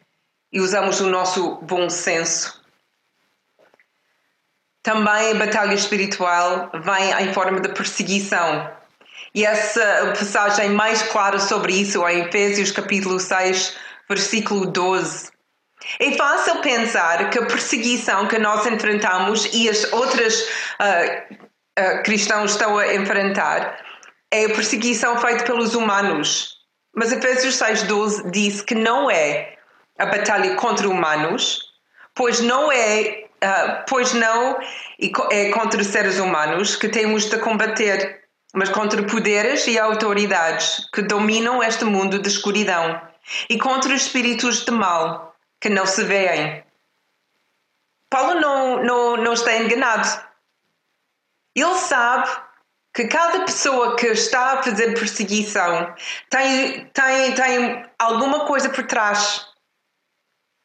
e 0.52 0.61
usamos 0.61 1.00
o 1.00 1.11
nosso 1.11 1.56
bom 1.56 1.90
senso. 1.90 2.62
Também 4.80 5.32
a 5.32 5.34
batalha 5.34 5.75
espiritual 5.75 6.70
vem 6.73 7.26
em 7.26 7.32
forma 7.32 7.58
de 7.61 7.70
perseguição. 7.70 8.70
E 9.34 9.44
essa 9.44 10.14
passagem 10.16 10.68
mais 10.70 11.02
clara 11.02 11.40
sobre 11.40 11.73
isso 11.73 12.06
é 12.06 12.14
em 12.14 12.20
Efésios 12.28 12.70
capítulo 12.70 13.18
6, 13.18 13.76
versículo 14.08 14.70
12. 14.70 15.32
É 15.99 16.12
fácil 16.12 16.61
pensar 16.61 17.30
que 17.30 17.38
a 17.40 17.46
perseguição 17.46 18.28
que 18.28 18.38
nós 18.38 18.64
enfrentamos 18.64 19.52
e 19.52 19.68
as 19.68 19.92
outras 19.92 20.40
uh, 20.40 21.34
uh, 21.80 22.02
cristãos 22.04 22.52
estão 22.52 22.78
a 22.78 22.94
enfrentar 22.94 23.76
é 24.34 24.46
a 24.46 24.48
perseguição 24.48 25.16
feita 25.18 25.44
pelos 25.44 25.76
humanos. 25.76 26.58
Mas 26.92 27.12
Efésios 27.12 27.56
6,12 27.56 28.30
diz 28.32 28.60
que 28.60 28.74
não 28.74 29.08
é 29.08 29.56
a 29.96 30.06
batalha 30.06 30.56
contra 30.56 30.88
humanos, 30.88 31.60
pois 32.14 32.40
não 32.40 32.70
é, 32.72 33.26
uh, 33.36 33.84
pois 33.88 34.12
não 34.12 34.58
é 35.30 35.50
contra 35.50 35.84
seres 35.84 36.18
humanos 36.18 36.74
que 36.74 36.88
temos 36.88 37.26
de 37.26 37.38
combater, 37.38 38.24
mas 38.52 38.68
contra 38.70 39.04
poderes 39.04 39.68
e 39.68 39.78
autoridades 39.78 40.88
que 40.92 41.02
dominam 41.02 41.62
este 41.62 41.84
mundo 41.84 42.18
de 42.18 42.28
escuridão 42.28 43.00
e 43.48 43.56
contra 43.56 43.94
os 43.94 44.02
espíritos 44.02 44.64
de 44.64 44.72
mal 44.72 45.34
que 45.60 45.68
não 45.68 45.86
se 45.86 46.02
veem. 46.02 46.64
Paulo 48.10 48.40
não, 48.40 48.82
não, 48.82 49.16
não 49.16 49.32
está 49.32 49.56
enganado. 49.56 50.08
Ele 51.54 51.74
sabe 51.76 52.28
que 52.94 53.08
cada 53.08 53.40
pessoa 53.40 53.96
que 53.96 54.06
está 54.06 54.52
a 54.52 54.62
fazer 54.62 54.94
perseguição 54.94 55.92
tem, 56.30 56.86
tem, 56.90 57.34
tem 57.34 57.86
alguma 57.98 58.46
coisa 58.46 58.70
por 58.70 58.86
trás. 58.86 59.44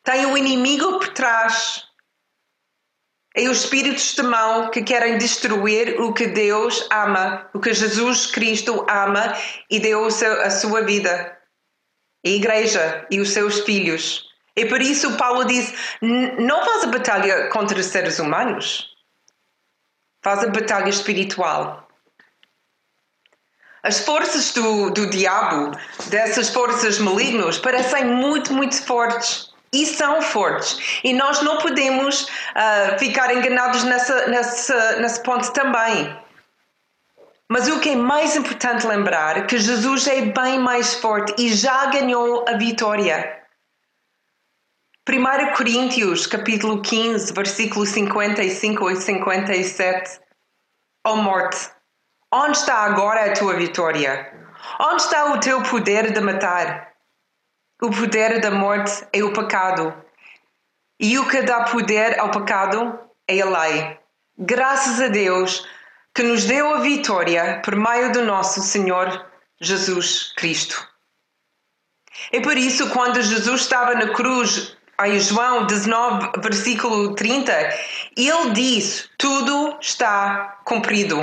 Tem 0.04 0.28
o 0.28 0.30
um 0.30 0.38
inimigo 0.38 1.00
por 1.00 1.10
trás. 1.10 1.84
É 3.36 3.50
os 3.50 3.62
espíritos 3.64 4.14
de 4.14 4.22
mão 4.22 4.70
que 4.70 4.84
querem 4.84 5.18
destruir 5.18 6.00
o 6.00 6.14
que 6.14 6.28
Deus 6.28 6.88
ama, 6.92 7.50
o 7.54 7.60
que 7.60 7.74
Jesus 7.74 8.28
Cristo 8.28 8.86
ama 8.88 9.36
e 9.70 9.80
deu 9.80 10.06
a 10.06 10.50
sua 10.52 10.82
vida. 10.84 11.36
A 12.24 12.30
igreja 12.30 13.08
e 13.10 13.20
os 13.20 13.32
seus 13.32 13.62
filhos. 13.62 14.30
E 14.56 14.66
por 14.66 14.82
isso 14.82 15.18
Paulo 15.18 15.46
diz: 15.46 15.74
não 16.02 16.64
faz 16.66 16.84
a 16.84 16.88
batalha 16.88 17.50
contra 17.50 17.80
os 17.80 17.86
seres 17.86 18.20
humanos, 18.20 18.88
faz 20.24 20.44
a 20.44 20.48
batalha 20.48 20.90
espiritual. 20.90 21.89
As 23.84 24.00
forças 24.00 24.52
do, 24.52 24.90
do 24.90 25.10
diabo, 25.10 25.72
dessas 26.08 26.50
forças 26.50 27.00
malignas, 27.00 27.58
parecem 27.58 28.06
muito, 28.06 28.54
muito 28.54 28.82
fortes. 28.84 29.50
E 29.72 29.86
são 29.86 30.22
fortes. 30.22 31.00
E 31.04 31.14
nós 31.14 31.42
não 31.42 31.60
podemos 31.60 32.24
uh, 32.24 32.98
ficar 32.98 33.34
enganados 33.36 33.84
nessa, 33.84 34.28
nessa, 34.28 35.00
nesse 35.00 35.22
ponto 35.22 35.52
também. 35.54 36.18
Mas 37.48 37.68
o 37.68 37.80
que 37.80 37.90
é 37.90 37.96
mais 37.96 38.36
importante 38.36 38.86
lembrar 38.86 39.38
é 39.38 39.42
que 39.42 39.58
Jesus 39.58 40.08
é 40.08 40.22
bem 40.22 40.60
mais 40.60 40.96
forte 40.96 41.34
e 41.38 41.54
já 41.54 41.86
ganhou 41.86 42.46
a 42.48 42.54
vitória. 42.54 43.40
1 45.08 45.56
Coríntios, 45.56 46.28
capítulo 46.28 46.82
15, 46.82 47.34
versículo 47.34 47.86
55 47.86 48.92
e 48.92 48.96
57. 48.96 50.20
Ó 51.06 51.14
oh 51.14 51.16
morte, 51.16 51.72
Onde 52.32 52.58
está 52.58 52.84
agora 52.84 53.26
a 53.26 53.34
tua 53.34 53.56
vitória? 53.56 54.32
Onde 54.80 55.02
está 55.02 55.34
o 55.34 55.40
teu 55.40 55.64
poder 55.64 56.14
de 56.14 56.20
matar? 56.22 56.94
O 57.82 57.90
poder 57.90 58.40
da 58.40 58.52
morte 58.52 59.04
é 59.12 59.24
o 59.24 59.34
pecado. 59.34 59.92
E 61.00 61.18
o 61.18 61.28
que 61.28 61.42
dá 61.42 61.64
poder 61.64 62.20
ao 62.20 62.30
pecado 62.30 63.00
é 63.28 63.42
a 63.42 63.46
lei. 63.46 63.98
Graças 64.38 65.02
a 65.02 65.08
Deus 65.08 65.68
que 66.14 66.22
nos 66.22 66.46
deu 66.46 66.76
a 66.76 66.82
vitória 66.82 67.64
por 67.66 67.76
meio 67.76 68.12
do 68.12 68.24
nosso 68.24 68.62
Senhor 68.62 69.26
Jesus 69.60 70.32
Cristo. 70.38 70.88
E 72.32 72.40
por 72.42 72.56
isso, 72.56 72.92
quando 72.92 73.20
Jesus 73.24 73.62
estava 73.62 73.96
na 73.96 74.14
cruz, 74.14 74.78
em 75.04 75.20
João 75.20 75.66
19, 75.66 76.42
versículo 76.42 77.16
30, 77.16 77.52
ele 78.16 78.52
diz: 78.54 79.10
Tudo 79.18 79.80
está 79.82 80.60
cumprido. 80.64 81.20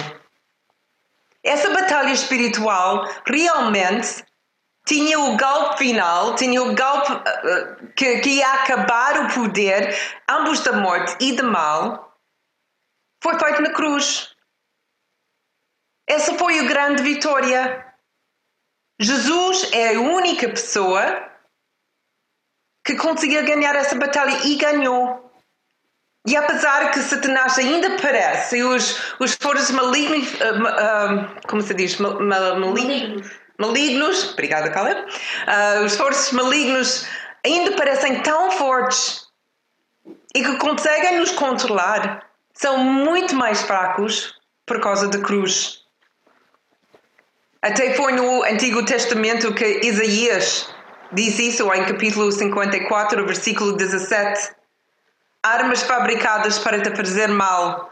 Essa 1.47 1.71
batalha 1.71 2.13
espiritual 2.13 3.09
realmente 3.25 4.27
tinha 4.85 5.19
o 5.21 5.37
golpe 5.37 5.79
final, 5.79 6.35
tinha 6.35 6.61
o 6.61 6.75
golpe 6.75 7.13
uh, 7.13 7.93
que, 7.95 8.19
que 8.19 8.31
ia 8.31 8.53
acabar 8.55 9.25
o 9.25 9.35
poder, 9.35 9.97
ambos 10.29 10.61
da 10.61 10.73
morte 10.73 11.17
e 11.21 11.37
do 11.37 11.45
mal, 11.45 12.19
foi 13.23 13.39
feito 13.39 13.63
na 13.63 13.73
cruz. 13.73 14.35
Essa 16.09 16.35
foi 16.35 16.59
a 16.59 16.65
grande 16.65 17.03
vitória. 17.03 17.95
Jesus 19.01 19.73
é 19.73 19.95
a 19.95 20.01
única 20.01 20.49
pessoa 20.49 21.31
que 22.85 22.97
conseguiu 22.97 23.45
ganhar 23.45 23.77
essa 23.77 23.95
batalha 23.97 24.47
e 24.47 24.57
ganhou. 24.57 25.26
E 26.27 26.37
apesar 26.37 26.91
que 26.91 27.01
Satanás 27.01 27.57
ainda 27.57 27.97
parece, 28.03 28.59
e 28.59 28.65
os, 28.65 29.15
os 29.21 29.35
forças 29.35 29.71
malignos, 29.71 30.29
uh, 30.35 30.35
uh, 30.35 31.49
como 31.49 31.63
se 31.63 31.73
diz? 31.73 31.99
Mal, 31.99 32.21
mal, 32.21 32.59
malignos. 32.59 33.31
malignos, 33.57 34.33
obrigada, 34.33 34.71
Caleb. 34.71 35.01
Uh, 35.01 35.85
os 35.85 35.97
forças 35.97 36.33
malignos 36.33 37.07
ainda 37.45 37.73
parecem 37.73 38.21
tão 38.23 38.51
fortes 38.51 39.27
e 40.35 40.43
que 40.43 40.57
conseguem 40.57 41.19
nos 41.19 41.31
controlar, 41.31 42.29
são 42.53 42.79
muito 42.79 43.35
mais 43.37 43.63
fracos 43.63 44.35
por 44.67 44.81
causa 44.81 45.09
da 45.09 45.19
cruz. 45.19 45.85
Até 47.63 47.95
foi 47.95 48.13
no 48.13 48.43
Antigo 48.45 48.85
Testamento 48.85 49.55
que 49.55 49.81
Isaías 49.85 50.69
diz 51.13 51.39
isso 51.39 51.73
em 51.73 51.85
capítulo 51.85 52.31
54, 52.33 53.25
versículo 53.25 53.77
17. 53.77 54.57
Armas 55.47 55.81
fabricadas 55.85 56.59
para 56.59 56.83
te 56.83 56.91
fazer 56.97 57.29
mal 57.29 57.89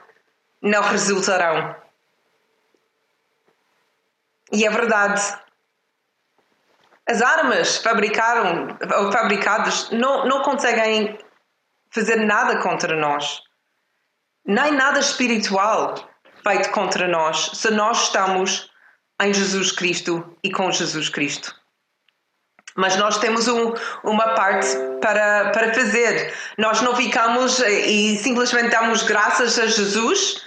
não 0.61 0.82
resultarão. 0.82 1.76
E 4.50 4.66
é 4.66 4.70
verdade. 4.70 5.23
As 7.08 7.23
armas 7.23 7.76
fabricaram, 7.76 8.76
fabricadas 9.12 9.88
não, 9.90 10.26
não 10.26 10.42
conseguem 10.42 11.16
fazer 11.90 12.16
nada 12.16 12.61
contra 12.61 12.96
nós. 12.96 13.40
Nem 14.44 14.73
nada 14.73 14.99
espiritual 14.99 15.94
feito 16.42 16.73
contra 16.73 17.06
nós 17.06 17.52
se 17.54 17.70
nós 17.70 18.02
estamos 18.02 18.68
em 19.23 19.32
Jesus 19.32 19.70
Cristo 19.70 20.37
e 20.42 20.50
com 20.50 20.73
Jesus 20.73 21.08
Cristo. 21.08 21.54
Mas 22.76 22.97
nós 22.97 23.19
temos 23.19 23.47
um, 23.47 23.73
uma 24.02 24.35
parte 24.35 24.69
para, 25.00 25.50
para 25.50 25.73
fazer. 25.73 26.35
Nós 26.59 26.81
não 26.83 26.97
ficamos 26.97 27.61
e 27.61 28.19
simplesmente 28.19 28.71
damos 28.71 29.02
graças 29.02 29.59
a 29.59 29.66
Jesus. 29.66 30.45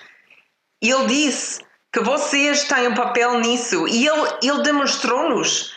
Ele 0.81 1.07
disse 1.07 1.62
que 1.91 2.01
vocês 2.01 2.65
têm 2.65 2.89
um 2.89 2.96
papel 2.96 3.39
nisso. 3.39 3.88
E 3.88 4.07
Ele, 4.07 4.27
ele 4.43 4.62
demonstrou-nos 4.62 5.74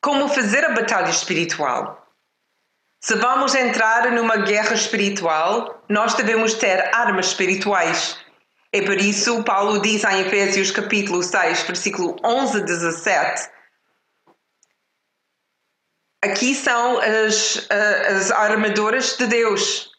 como 0.00 0.28
fazer 0.28 0.64
a 0.64 0.72
batalha 0.72 1.10
espiritual. 1.10 2.00
Se 3.02 3.14
vamos 3.16 3.54
entrar 3.54 4.10
numa 4.12 4.36
guerra 4.36 4.74
espiritual, 4.74 5.82
nós 5.88 6.14
devemos 6.14 6.54
ter 6.54 6.94
armas 6.94 7.28
espirituais. 7.28 8.18
É 8.72 8.82
por 8.82 8.96
isso 8.96 9.42
Paulo 9.42 9.80
diz 9.80 10.04
em 10.04 10.20
Efésios 10.20 10.70
capítulo 10.70 11.22
6, 11.22 11.62
versículo 11.62 12.16
11 12.24 12.58
a 12.58 12.60
17. 12.60 13.50
Aqui 16.22 16.54
são 16.54 16.98
as, 16.98 17.66
as 17.70 18.30
armaduras 18.30 19.16
de 19.16 19.26
Deus. 19.26 19.90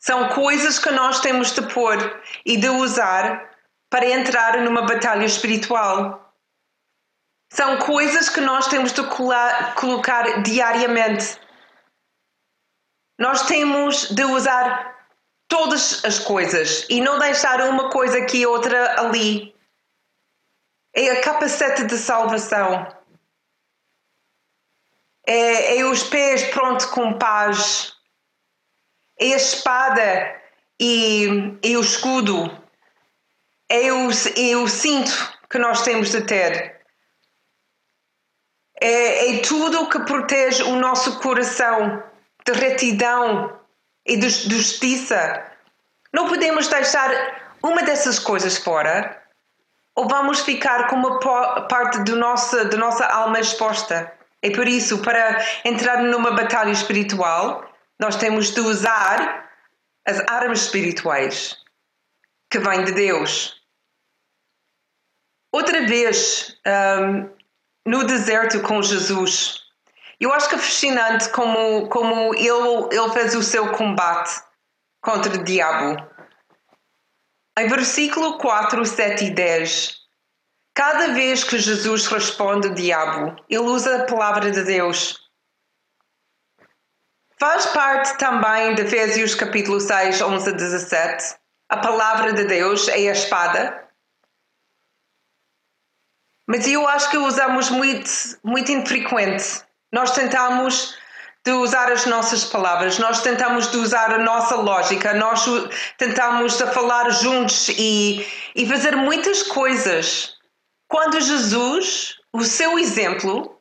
São 0.00 0.30
coisas 0.30 0.78
que 0.78 0.90
nós 0.90 1.20
temos 1.20 1.52
de 1.52 1.62
pôr 1.62 2.22
e 2.44 2.56
de 2.56 2.68
usar 2.68 3.50
para 3.90 4.08
entrar 4.08 4.58
numa 4.62 4.82
batalha 4.82 5.24
espiritual. 5.24 6.34
São 7.52 7.78
coisas 7.78 8.30
que 8.30 8.40
nós 8.40 8.66
temos 8.68 8.92
de 8.92 9.02
colocar 9.76 10.42
diariamente. 10.42 11.38
Nós 13.18 13.42
temos 13.42 14.08
de 14.10 14.24
usar 14.24 15.06
todas 15.46 16.02
as 16.02 16.18
coisas 16.18 16.86
e 16.88 16.98
não 17.00 17.18
deixar 17.18 17.60
uma 17.68 17.90
coisa 17.90 18.16
aqui 18.18 18.38
e 18.38 18.46
outra 18.46 18.98
ali. 18.98 19.54
É 20.96 21.10
a 21.10 21.20
capacete 21.20 21.84
de 21.84 21.98
salvação. 21.98 23.01
É, 25.26 25.78
é 25.78 25.84
os 25.84 26.02
pés 26.04 26.42
pronto 26.44 26.88
com 26.90 27.18
paz. 27.18 27.94
É 29.18 29.34
a 29.34 29.36
espada 29.36 30.40
e, 30.80 31.58
e 31.62 31.76
o 31.76 31.80
escudo. 31.80 32.50
É 33.68 33.92
o, 33.92 34.10
é 34.10 34.56
o 34.56 34.68
cinto 34.68 35.38
que 35.48 35.58
nós 35.58 35.82
temos 35.82 36.10
de 36.10 36.22
ter. 36.22 36.80
É, 38.80 39.36
é 39.36 39.38
tudo 39.38 39.88
que 39.88 40.00
protege 40.00 40.62
o 40.64 40.76
nosso 40.76 41.20
coração 41.20 42.02
de 42.44 42.52
retidão 42.52 43.60
e 44.04 44.16
de 44.16 44.28
justiça. 44.28 45.46
Não 46.12 46.28
podemos 46.28 46.66
deixar 46.68 47.56
uma 47.62 47.82
dessas 47.82 48.18
coisas 48.18 48.56
fora 48.58 49.22
ou 49.94 50.08
vamos 50.08 50.40
ficar 50.40 50.88
com 50.88 50.96
uma 50.96 51.18
parte 51.68 52.00
do 52.00 52.16
nossa, 52.16 52.64
da 52.64 52.76
nossa 52.76 53.06
alma 53.06 53.38
exposta. 53.38 54.12
É 54.42 54.50
por 54.50 54.66
isso, 54.66 54.98
para 55.02 55.44
entrar 55.64 56.02
numa 56.02 56.32
batalha 56.32 56.70
espiritual, 56.70 57.64
nós 57.98 58.16
temos 58.16 58.50
de 58.50 58.60
usar 58.60 59.48
as 60.06 60.18
armas 60.28 60.62
espirituais 60.62 61.56
que 62.50 62.58
vêm 62.58 62.84
de 62.84 62.92
Deus. 62.92 63.62
Outra 65.52 65.86
vez, 65.86 66.58
um, 66.66 67.30
no 67.86 68.04
deserto 68.04 68.60
com 68.62 68.82
Jesus, 68.82 69.60
eu 70.18 70.32
acho 70.32 70.48
que 70.48 70.56
é 70.56 70.58
fascinante 70.58 71.28
como, 71.30 71.88
como 71.88 72.34
ele, 72.34 72.88
ele 72.90 73.10
fez 73.12 73.36
o 73.36 73.42
seu 73.42 73.70
combate 73.72 74.42
contra 75.00 75.34
o 75.34 75.44
diabo. 75.44 75.96
Em 77.58 77.68
versículo 77.68 78.38
4, 78.38 78.84
7 78.84 79.26
e 79.26 79.30
10, 79.30 80.01
cada 80.74 81.14
vez 81.14 81.44
que 81.44 81.58
Jesus 81.58 82.06
responde 82.06 82.68
ao 82.68 82.74
diabo, 82.74 83.36
ele 83.48 83.60
usa 83.60 84.02
a 84.02 84.06
palavra 84.06 84.50
de 84.50 84.62
Deus. 84.62 85.18
Faz 87.38 87.66
parte 87.66 88.16
também 88.18 88.74
de 88.74 88.82
Efésios 88.82 89.34
capítulo 89.34 89.80
6, 89.80 90.20
11 90.20 90.48
a 90.48 90.52
17. 90.52 91.34
A 91.68 91.76
palavra 91.78 92.32
de 92.32 92.44
Deus 92.44 92.88
é 92.88 93.08
a 93.08 93.12
espada. 93.12 93.88
Mas 96.46 96.66
eu 96.66 96.86
acho 96.86 97.10
que 97.10 97.18
usamos 97.18 97.70
muito, 97.70 98.10
muito 98.44 98.70
infrequente 98.70 99.64
nós 99.92 100.12
tentamos 100.12 100.96
de 101.44 101.52
usar 101.52 101.92
as 101.92 102.06
nossas 102.06 102.44
palavras, 102.44 102.98
nós 102.98 103.20
tentamos 103.20 103.70
de 103.70 103.76
usar 103.76 104.12
a 104.12 104.18
nossa 104.18 104.56
lógica, 104.56 105.12
nós 105.12 105.44
tentamos 105.98 106.56
de 106.56 106.66
falar 106.68 107.10
juntos 107.10 107.68
e, 107.68 108.26
e 108.54 108.66
fazer 108.66 108.96
muitas 108.96 109.42
coisas. 109.42 110.38
Quando 110.92 111.18
Jesus, 111.22 112.20
o 112.34 112.42
seu 112.42 112.78
exemplo, 112.78 113.58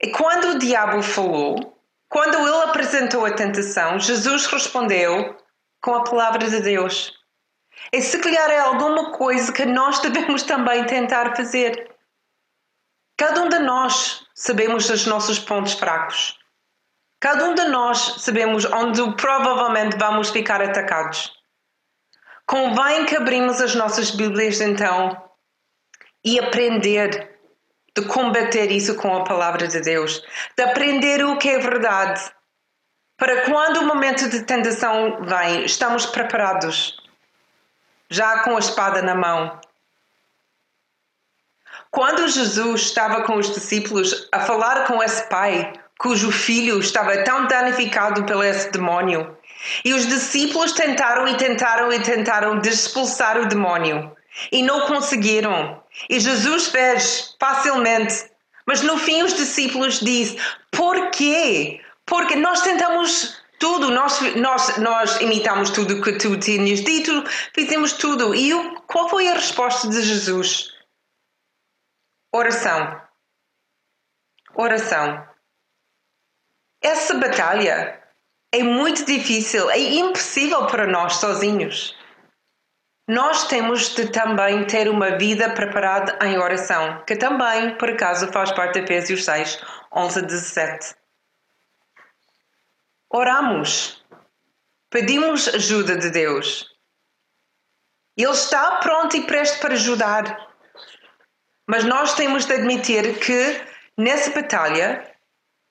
e 0.00 0.10
quando 0.10 0.52
o 0.52 0.58
diabo 0.58 1.02
falou, 1.02 1.78
quando 2.08 2.38
ele 2.38 2.62
apresentou 2.62 3.26
a 3.26 3.34
tentação, 3.34 3.98
Jesus 4.00 4.46
respondeu 4.46 5.36
com 5.82 5.94
a 5.94 6.02
palavra 6.02 6.48
de 6.48 6.60
Deus. 6.62 7.12
E 7.92 8.00
se 8.00 8.18
calhar 8.20 8.50
é 8.50 8.58
alguma 8.58 9.12
coisa 9.12 9.52
que 9.52 9.66
nós 9.66 9.98
devemos 10.08 10.42
também 10.44 10.86
tentar 10.86 11.36
fazer. 11.36 11.94
Cada 13.18 13.42
um 13.42 13.50
de 13.50 13.58
nós 13.58 14.26
sabemos 14.34 14.88
os 14.88 15.04
nossos 15.04 15.38
pontos 15.38 15.74
fracos. 15.74 16.38
Cada 17.20 17.44
um 17.44 17.54
de 17.54 17.64
nós 17.64 17.98
sabemos 18.22 18.64
onde 18.64 19.14
provavelmente 19.16 19.98
vamos 19.98 20.30
ficar 20.30 20.62
atacados. 20.62 21.30
Convém 22.46 23.04
que 23.04 23.14
abrimos 23.14 23.60
as 23.60 23.74
nossas 23.74 24.10
Bíblias 24.10 24.62
então 24.62 25.22
e 26.24 26.38
aprender 26.38 27.38
de 27.96 28.04
combater 28.06 28.70
isso 28.72 28.96
com 28.96 29.16
a 29.16 29.24
palavra 29.24 29.68
de 29.68 29.80
Deus, 29.80 30.22
de 30.56 30.62
aprender 30.64 31.24
o 31.24 31.36
que 31.36 31.48
é 31.48 31.58
verdade, 31.58 32.20
para 33.16 33.42
quando 33.42 33.78
o 33.78 33.86
momento 33.86 34.28
de 34.28 34.42
tentação 34.42 35.18
vem, 35.22 35.64
estamos 35.64 36.06
preparados, 36.06 36.96
já 38.10 38.40
com 38.40 38.56
a 38.56 38.58
espada 38.58 39.00
na 39.02 39.14
mão, 39.14 39.60
quando 41.90 42.26
Jesus 42.26 42.82
estava 42.82 43.22
com 43.22 43.36
os 43.36 43.54
discípulos 43.54 44.28
a 44.32 44.40
falar 44.40 44.84
com 44.88 45.00
esse 45.00 45.28
pai, 45.28 45.72
cujo 45.96 46.32
filho 46.32 46.80
estava 46.80 47.22
tão 47.22 47.46
danificado 47.46 48.24
pelo 48.24 48.42
esse 48.42 48.68
demônio, 48.70 49.38
E 49.84 49.94
os 49.94 50.06
discípulos 50.06 50.72
tentaram 50.72 51.26
e 51.28 51.36
tentaram 51.36 51.92
e 51.92 52.00
tentaram 52.00 52.58
de 52.58 52.68
expulsar 52.68 53.38
o 53.38 53.46
demónio 53.46 54.14
e 54.50 54.62
não 54.62 54.82
conseguiram. 54.82 55.82
E 56.08 56.18
Jesus 56.20 56.68
fez 56.68 57.36
facilmente. 57.38 58.30
Mas 58.66 58.82
no 58.82 58.98
fim 58.98 59.22
os 59.22 59.34
discípulos 59.34 60.00
dizem: 60.00 60.38
Por 60.70 61.10
quê? 61.10 61.80
Porque 62.06 62.36
nós 62.36 62.62
tentamos 62.62 63.42
tudo, 63.58 63.90
nós, 63.90 64.20
nós, 64.36 64.76
nós 64.78 65.20
imitamos 65.20 65.70
tudo 65.70 66.02
que 66.02 66.18
tu 66.18 66.38
tinhas 66.38 66.80
dito, 66.80 67.24
fizemos 67.54 67.92
tudo. 67.92 68.34
E 68.34 68.52
o, 68.52 68.80
qual 68.82 69.08
foi 69.08 69.28
a 69.28 69.34
resposta 69.34 69.88
de 69.88 70.02
Jesus? 70.02 70.72
Oração. 72.32 73.00
Oração. 74.54 75.26
Essa 76.82 77.14
batalha 77.14 78.02
é 78.52 78.62
muito 78.62 79.04
difícil, 79.04 79.70
é 79.70 79.78
impossível 79.78 80.66
para 80.66 80.86
nós 80.86 81.14
sozinhos. 81.14 81.96
Nós 83.06 83.48
temos 83.48 83.94
de 83.94 84.10
também 84.10 84.66
ter 84.66 84.88
uma 84.88 85.18
vida 85.18 85.50
preparada 85.50 86.18
em 86.26 86.38
oração, 86.38 87.02
que 87.06 87.14
também, 87.14 87.76
por 87.76 87.90
acaso, 87.90 88.32
faz 88.32 88.50
parte 88.52 88.74
de 88.74 88.84
Efésios 88.84 89.24
6, 89.24 89.62
11 89.92 90.18
a 90.18 90.22
17. 90.22 90.96
Oramos, 93.10 94.02
pedimos 94.88 95.48
ajuda 95.48 95.96
de 95.96 96.10
Deus. 96.10 96.74
Ele 98.16 98.30
está 98.30 98.76
pronto 98.78 99.16
e 99.16 99.26
presto 99.26 99.60
para 99.60 99.74
ajudar. 99.74 100.48
Mas 101.66 101.84
nós 101.84 102.14
temos 102.14 102.46
de 102.46 102.54
admitir 102.54 103.18
que 103.18 103.60
nessa 103.98 104.30
batalha 104.30 105.14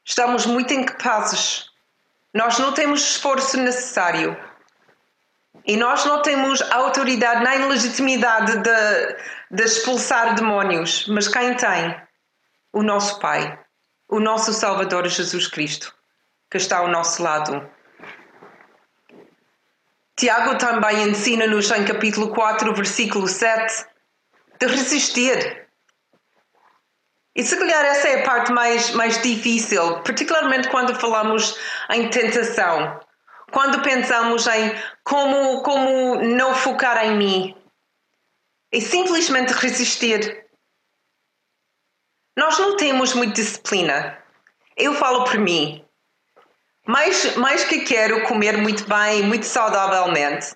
estamos 0.06 0.46
muito 0.46 0.74
incapazes 0.74 1.74
nós 2.34 2.58
não 2.58 2.74
temos 2.74 3.02
esforço 3.02 3.58
necessário. 3.58 4.36
E 5.66 5.78
nós 5.78 6.06
não 6.06 6.22
temos 6.22 6.62
autoridade 6.72 7.44
nem 7.44 7.68
legitimidade 7.68 8.58
de, 8.58 9.18
de 9.52 9.64
expulsar 9.64 10.36
demónios. 10.36 11.08
Mas 11.08 11.28
quem 11.28 11.56
tem? 11.56 11.96
O 12.72 12.84
nosso 12.84 13.20
Pai, 13.20 13.60
o 14.10 14.20
nosso 14.20 14.52
Salvador 14.54 15.08
Jesus 15.08 15.48
Cristo, 15.48 15.94
que 16.50 16.58
está 16.58 16.80
ao 16.80 16.88
nosso 16.88 17.22
lado. 17.22 17.70
Tiago 20.16 20.58
também 20.58 21.10
ensina-nos 21.10 21.72
em 21.72 21.86
capítulo 21.86 22.30
4, 22.30 22.74
versículo 22.74 23.28
7, 23.28 23.86
de 24.60 24.68
resistir 24.68 25.64
e 27.36 27.44
se 27.44 27.58
calhar 27.58 27.84
essa 27.84 28.08
é 28.10 28.22
a 28.22 28.24
parte 28.24 28.52
mais, 28.52 28.92
mais 28.92 29.20
difícil, 29.22 30.02
particularmente 30.02 30.70
quando 30.70 30.94
falamos 31.00 31.58
em 31.90 32.08
tentação. 32.10 33.00
Quando 33.54 33.84
pensamos 33.84 34.48
em 34.48 34.74
como, 35.04 35.62
como 35.62 36.16
não 36.24 36.56
focar 36.56 37.06
em 37.06 37.16
mim. 37.16 37.56
É 38.72 38.80
simplesmente 38.82 39.54
resistir. 39.54 40.48
Nós 42.36 42.58
não 42.58 42.76
temos 42.76 43.14
muita 43.14 43.36
disciplina. 43.36 44.18
Eu 44.76 44.96
falo 44.96 45.24
por 45.26 45.38
mim. 45.38 45.86
Mais, 46.88 47.36
mais 47.36 47.64
que 47.64 47.82
quero 47.82 48.24
comer 48.24 48.58
muito 48.58 48.90
bem, 48.90 49.22
muito 49.22 49.46
saudavelmente, 49.46 50.52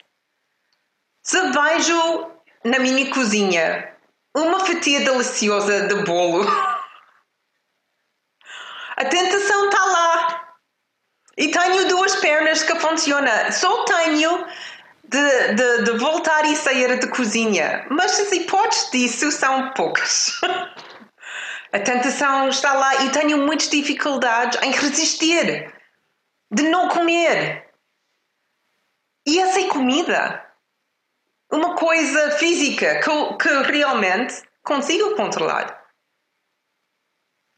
se 1.21 1.39
vejo 1.51 2.31
na 2.65 2.79
minha 2.79 3.13
cozinha 3.13 3.95
uma 4.35 4.59
fatia 4.65 5.01
deliciosa 5.01 5.87
de 5.87 6.03
bolo. 6.03 6.43
A 8.97 9.05
tentação 9.05 9.65
está 9.69 9.85
lá. 9.85 10.46
E 11.37 11.49
tenho 11.49 11.87
duas 11.87 12.15
pernas 12.15 12.63
que 12.63 12.75
funcionam. 12.79 13.51
Só 13.51 13.85
tenho 13.85 14.45
de, 15.03 15.53
de, 15.53 15.83
de, 15.83 15.97
voltar 15.97 16.45
e 16.45 16.55
sair 16.55 16.99
da 16.99 17.07
cozinha. 17.07 17.85
Mas 17.89 18.19
as 18.19 18.31
hipóteses 18.31 18.89
disso 18.91 19.31
são 19.31 19.71
poucas. 19.73 20.41
A 21.73 21.79
tentação 21.79 22.47
está 22.47 22.73
lá 22.73 23.03
e 23.03 23.09
tenho 23.11 23.39
muitas 23.39 23.69
dificuldades 23.69 24.59
em 24.63 24.71
resistir, 24.71 25.73
de 26.49 26.63
não 26.63 26.87
comer. 26.87 27.69
E 29.27 29.37
essa 29.37 29.59
é 29.59 29.67
comida 29.67 30.47
uma 31.51 31.75
coisa 31.75 32.31
física 32.31 33.01
que, 33.01 33.37
que 33.37 33.71
realmente 33.71 34.41
consigo 34.63 35.15
controlar. 35.15 35.85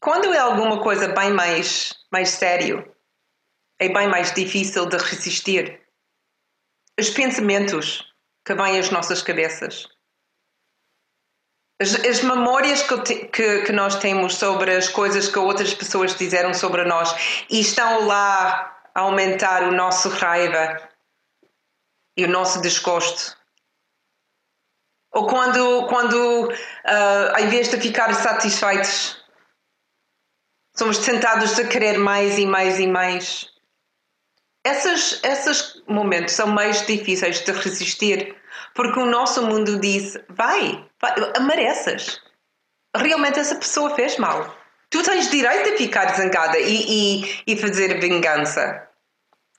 Quando 0.00 0.32
é 0.32 0.38
alguma 0.38 0.82
coisa 0.82 1.08
bem 1.08 1.32
mais, 1.32 1.94
mais 2.10 2.30
sério, 2.30 2.89
é 3.80 3.88
bem 3.88 4.08
mais 4.08 4.32
difícil 4.32 4.86
de 4.86 4.96
resistir. 4.96 5.80
Os 6.98 7.10
pensamentos 7.10 8.04
que 8.44 8.54
vêm 8.54 8.78
às 8.78 8.90
nossas 8.90 9.22
cabeças. 9.22 9.88
As, 11.80 11.94
as 11.94 12.22
memórias 12.22 12.82
que, 12.82 13.26
que, 13.26 13.62
que 13.62 13.72
nós 13.72 13.98
temos 13.98 14.36
sobre 14.36 14.76
as 14.76 14.88
coisas 14.88 15.28
que 15.28 15.38
outras 15.38 15.74
pessoas 15.74 16.14
disseram 16.14 16.54
sobre 16.54 16.84
nós 16.84 17.44
e 17.50 17.60
estão 17.60 18.06
lá 18.06 18.80
a 18.94 19.00
aumentar 19.00 19.64
o 19.64 19.72
nosso 19.72 20.08
raiva 20.10 20.88
e 22.16 22.24
o 22.24 22.28
nosso 22.28 22.60
desgosto 22.60 23.40
ou 25.12 25.26
quando, 25.26 25.86
quando 25.88 26.48
uh, 26.48 27.40
em 27.40 27.48
vez 27.48 27.68
de 27.68 27.80
ficar 27.80 28.14
satisfeitos, 28.14 29.20
somos 30.76 30.98
tentados 30.98 31.58
a 31.58 31.66
querer 31.66 31.98
mais 31.98 32.38
e 32.38 32.46
mais 32.46 32.78
e 32.78 32.86
mais. 32.86 33.50
Esses, 34.64 35.20
esses 35.24 35.82
momentos 35.86 36.34
são 36.34 36.46
mais 36.46 36.84
difíceis 36.86 37.40
de 37.40 37.52
resistir, 37.52 38.36
porque 38.74 38.98
o 38.98 39.06
nosso 39.06 39.42
mundo 39.46 39.78
diz: 39.78 40.18
vai, 40.28 40.84
vai 41.00 41.14
mereces. 41.40 42.20
Realmente 42.94 43.38
essa 43.38 43.54
pessoa 43.54 43.94
fez 43.94 44.18
mal. 44.18 44.54
Tu 44.90 45.02
tens 45.02 45.30
direito 45.30 45.72
a 45.72 45.76
ficar 45.76 46.14
zangada 46.14 46.58
e, 46.58 47.22
e, 47.22 47.42
e 47.46 47.56
fazer 47.56 48.00
vingança. 48.00 48.88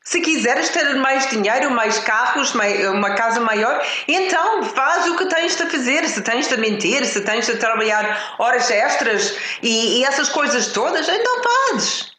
Se 0.04 0.20
quiseres 0.20 0.70
ter 0.70 0.96
mais 0.96 1.30
dinheiro, 1.30 1.72
mais 1.72 2.00
carros, 2.00 2.54
uma 2.54 3.14
casa 3.14 3.40
maior, 3.40 3.86
então 4.08 4.64
faz 4.64 5.08
o 5.08 5.16
que 5.16 5.28
tens 5.28 5.56
de 5.56 5.66
fazer. 5.68 6.08
Se 6.10 6.22
tens 6.22 6.48
de 6.48 6.58
mentir, 6.58 7.06
se 7.06 7.22
tens 7.22 7.46
de 7.46 7.56
trabalhar 7.58 8.36
horas 8.40 8.70
extras 8.70 9.38
e, 9.62 10.00
e 10.00 10.04
essas 10.04 10.28
coisas 10.28 10.68
todas, 10.68 11.08
então 11.08 11.42
fazes. 11.44 12.11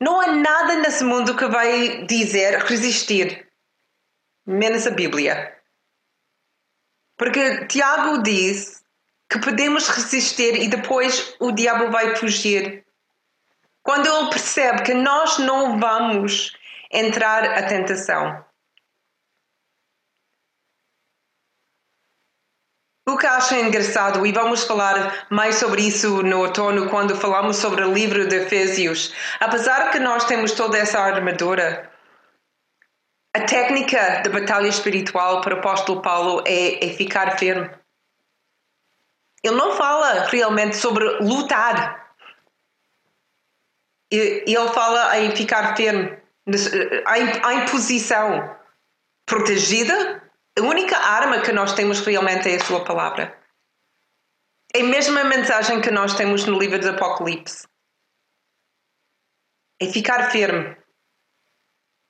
Não 0.00 0.20
há 0.20 0.28
nada 0.28 0.76
nesse 0.76 1.02
mundo 1.02 1.36
que 1.36 1.46
vai 1.46 2.04
dizer 2.06 2.62
resistir, 2.64 3.48
menos 4.46 4.86
a 4.86 4.90
Bíblia. 4.90 5.56
Porque 7.16 7.66
Tiago 7.66 8.22
diz 8.22 8.84
que 9.28 9.40
podemos 9.40 9.88
resistir 9.88 10.54
e 10.62 10.68
depois 10.68 11.34
o 11.40 11.50
diabo 11.50 11.90
vai 11.90 12.14
fugir. 12.14 12.86
Quando 13.82 14.06
ele 14.06 14.30
percebe 14.30 14.82
que 14.82 14.94
nós 14.94 15.38
não 15.38 15.78
vamos 15.78 16.56
entrar 16.90 17.44
a 17.44 17.62
tentação. 17.64 18.44
O 23.08 23.16
que 23.16 23.26
acho 23.26 23.54
engraçado, 23.54 24.26
e 24.26 24.32
vamos 24.32 24.64
falar 24.64 25.26
mais 25.30 25.54
sobre 25.54 25.80
isso 25.80 26.22
no 26.22 26.40
outono 26.40 26.90
quando 26.90 27.16
falamos 27.16 27.56
sobre 27.56 27.82
o 27.82 27.94
livro 27.94 28.28
de 28.28 28.36
Efésios, 28.36 29.14
apesar 29.40 29.90
que 29.90 29.98
nós 29.98 30.26
temos 30.26 30.52
toda 30.52 30.76
essa 30.76 31.00
armadura, 31.00 31.90
a 33.34 33.40
técnica 33.40 34.20
de 34.20 34.28
batalha 34.28 34.68
espiritual 34.68 35.40
para 35.40 35.54
o 35.54 35.58
apóstolo 35.58 36.02
Paulo 36.02 36.42
é, 36.46 36.84
é 36.84 36.92
ficar 36.92 37.38
firme. 37.38 37.70
Ele 39.42 39.56
não 39.56 39.74
fala 39.74 40.26
realmente 40.26 40.76
sobre 40.76 41.04
lutar. 41.20 42.12
Ele 44.10 44.68
fala 44.74 45.18
em 45.18 45.34
ficar 45.34 45.74
firme 45.74 46.18
a 47.44 47.54
imposição 47.54 48.54
protegida, 49.24 50.27
a 50.58 50.62
única 50.62 50.96
arma 50.96 51.40
que 51.40 51.52
nós 51.52 51.74
temos 51.74 52.00
realmente 52.00 52.48
é 52.50 52.56
a 52.56 52.64
sua 52.64 52.84
palavra. 52.84 53.38
É 54.74 54.80
a 54.80 54.84
mesma 54.84 55.24
mensagem 55.24 55.80
que 55.80 55.90
nós 55.90 56.14
temos 56.14 56.44
no 56.44 56.58
livro 56.58 56.78
do 56.78 56.90
Apocalipse. 56.90 57.66
É 59.80 59.86
ficar 59.86 60.30
firme. 60.30 60.76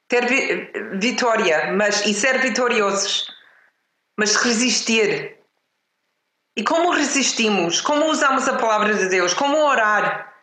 Ter 0.08 0.24
vitória, 0.98 1.72
mas 1.72 2.06
e 2.06 2.14
ser 2.14 2.40
vitoriosos, 2.40 3.30
mas 4.18 4.36
resistir. 4.36 5.38
E 6.56 6.64
como 6.64 6.90
resistimos? 6.92 7.82
Como 7.82 8.06
usamos 8.06 8.48
a 8.48 8.56
palavra 8.56 8.94
de 8.94 9.08
Deus? 9.08 9.34
Como 9.34 9.58
orar? 9.58 10.34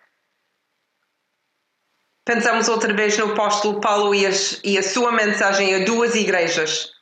Pensamos 2.24 2.70
outra 2.70 2.94
vez 2.94 3.18
no 3.18 3.34
apóstolo 3.34 3.82
Paulo 3.82 4.14
e, 4.14 4.26
as, 4.26 4.62
e 4.64 4.78
a 4.78 4.84
sua 4.84 5.12
mensagem 5.12 5.76
a 5.76 5.86
duas 5.86 6.16
igrejas. 6.16 6.95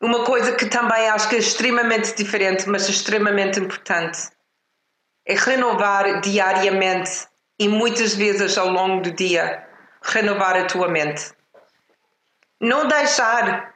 Uma 0.00 0.24
coisa 0.24 0.52
que 0.52 0.66
também 0.66 1.08
acho 1.08 1.28
que 1.28 1.36
é 1.36 1.38
extremamente 1.38 2.14
diferente, 2.14 2.68
mas 2.68 2.88
extremamente 2.88 3.58
importante, 3.58 4.28
é 5.26 5.34
renovar 5.34 6.20
diariamente 6.20 7.26
e 7.58 7.66
muitas 7.68 8.14
vezes 8.14 8.58
ao 8.58 8.68
longo 8.68 9.02
do 9.02 9.12
dia, 9.12 9.66
renovar 10.02 10.56
a 10.56 10.66
tua 10.66 10.88
mente. 10.88 11.32
não 12.60 12.86
deixar 12.88 13.74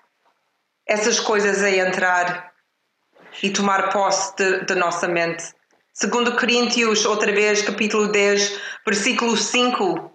essas 0.87 1.20
coisas 1.20 1.62
a 1.62 1.70
entrar 1.70 2.52
e 3.42 3.50
tomar 3.50 3.90
posse 3.90 4.35
da 4.66 4.74
nossa 4.74 5.06
mente. 5.06 5.44
Segundo 5.92 6.37
Coríntios, 6.37 7.04
outra 7.04 7.30
vez, 7.33 7.62
capítulo 7.62 8.09
10, 8.09 8.61
versículo 8.85 9.37
5, 9.37 10.12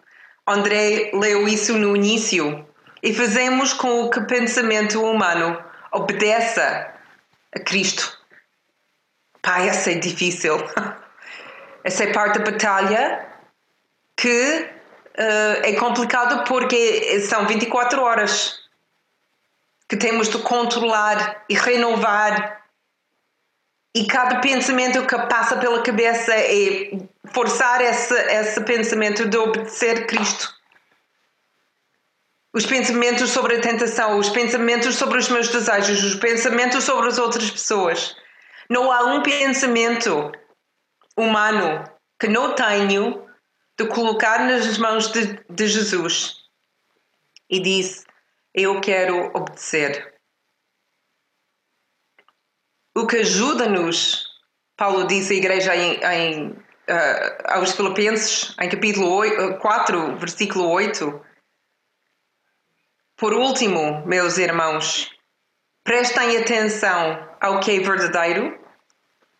André 0.47 1.11
leu 1.13 1.47
isso 1.47 1.77
no 1.77 1.95
início. 1.95 2.67
E 3.03 3.13
fazemos 3.13 3.71
com 3.73 4.03
o 4.03 4.09
que 4.09 4.21
pensamento 4.21 5.01
humano 5.03 5.63
obedeça 5.95 6.93
a 7.55 7.59
Cristo. 7.59 8.17
Pai, 9.41 9.69
essa 9.69 9.91
é 9.91 9.95
difícil. 9.95 10.57
Essa 11.83 12.05
é 12.05 12.11
parte 12.11 12.39
da 12.39 12.45
batalha 12.45 13.27
que 14.17 14.69
uh, 15.19 15.61
é 15.63 15.73
complicado 15.73 16.43
porque 16.45 17.19
são 17.21 17.45
24 17.45 18.01
horas 18.01 18.59
que 19.87 19.95
temos 19.95 20.27
de 20.27 20.39
controlar 20.39 21.43
e 21.47 21.53
renovar. 21.53 22.65
E 23.93 24.07
cada 24.07 24.39
pensamento 24.39 25.05
que 25.05 25.15
passa 25.27 25.57
pela 25.57 25.83
cabeça 25.83 26.33
é 26.33 26.91
forçar 27.31 27.81
esse, 27.81 28.15
esse 28.15 28.61
pensamento 28.61 29.29
de 29.29 29.37
obedecer 29.37 30.07
Cristo. 30.07 30.55
Os 32.55 32.65
pensamentos 32.65 33.31
sobre 33.31 33.57
a 33.57 33.61
tentação, 33.61 34.17
os 34.17 34.29
pensamentos 34.29 34.95
sobre 34.95 35.17
os 35.17 35.27
meus 35.27 35.49
desejos, 35.49 36.01
os 36.05 36.15
pensamentos 36.15 36.85
sobre 36.85 37.09
as 37.09 37.17
outras 37.17 37.51
pessoas. 37.51 38.15
Não 38.69 38.89
há 38.89 39.03
um 39.13 39.21
pensamento 39.21 40.31
humano 41.17 41.83
que 42.17 42.29
não 42.29 42.55
tenho 42.55 43.27
de 43.77 43.85
colocar 43.89 44.39
nas 44.47 44.77
mãos 44.77 45.11
de, 45.11 45.37
de 45.49 45.67
Jesus. 45.67 46.45
E 47.49 47.59
disse: 47.59 48.05
Eu 48.53 48.79
quero 48.79 49.31
obedecer. 49.35 50.15
O 52.95 53.05
que 53.05 53.17
ajuda-nos, 53.17 54.25
Paulo 54.77 55.05
diz 55.07 55.29
à 55.29 55.33
igreja 55.33 55.75
em, 55.75 55.99
em, 56.05 56.49
uh, 56.51 57.49
aos 57.49 57.73
Filipenses, 57.73 58.55
em 58.61 58.69
capítulo 58.69 59.13
8, 59.13 59.59
4, 59.59 60.15
versículo 60.15 60.69
8. 60.69 61.34
Por 63.17 63.33
último, 63.33 64.05
meus 64.05 64.37
irmãos, 64.37 65.09
prestem 65.85 66.35
atenção 66.35 67.29
ao 67.39 67.61
que 67.61 67.71
é 67.71 67.79
verdadeiro, 67.79 68.59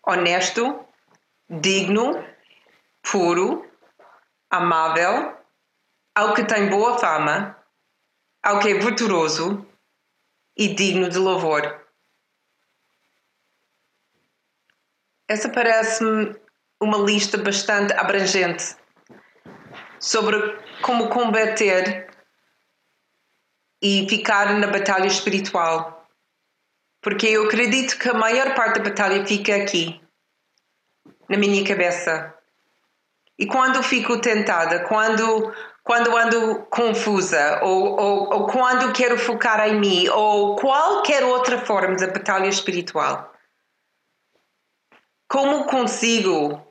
honesto, 0.02 0.80
digno, 1.50 2.26
puro, 3.04 3.70
amável, 4.50 5.38
ao 6.16 6.34
que 6.34 6.46
tem 6.46 6.70
boa 6.70 6.98
fama, 6.98 7.62
ao 8.42 8.60
que 8.60 8.70
é 8.70 8.74
virtuoso 8.76 9.68
e 10.56 10.74
digno 10.74 11.10
de 11.10 11.18
louvor. 11.18 11.86
Essa 15.28 15.50
parece-me 15.50 16.34
uma 16.80 16.98
lista 17.00 17.38
bastante 17.38 17.92
abrangente 17.94 18.78
sobre 20.00 20.38
como 20.82 21.10
combater 21.10 22.05
e 23.82 24.08
ficar 24.10 24.54
na 24.60 24.68
batalha 24.68 25.08
espiritual. 25.08 26.08
Porque 27.02 27.28
eu 27.28 27.46
acredito 27.46 27.98
que 28.00 28.10
a 28.10 28.14
maior 28.14 28.56
parte 28.56 28.80
da 28.80 28.90
batalha 28.90 29.26
fica 29.26 29.56
aqui, 29.56 30.02
na 31.30 31.38
minha 31.38 31.64
cabeça. 31.66 32.34
E 33.38 33.46
quando 33.46 33.84
fico 33.84 34.20
tentada, 34.20 34.86
quando, 34.88 35.54
quando 35.84 36.16
ando 36.16 36.66
confusa, 36.66 37.60
ou, 37.64 38.00
ou, 38.00 38.34
ou 38.34 38.48
quando 38.48 38.94
quero 38.94 39.20
focar 39.20 39.68
em 39.68 39.80
mim, 39.80 40.08
ou 40.10 40.56
qualquer 40.56 41.24
outra 41.24 41.60
forma 41.60 41.96
de 41.96 42.08
batalha 42.08 42.48
espiritual, 42.48 43.32
como 45.28 45.66
consigo 45.66 46.66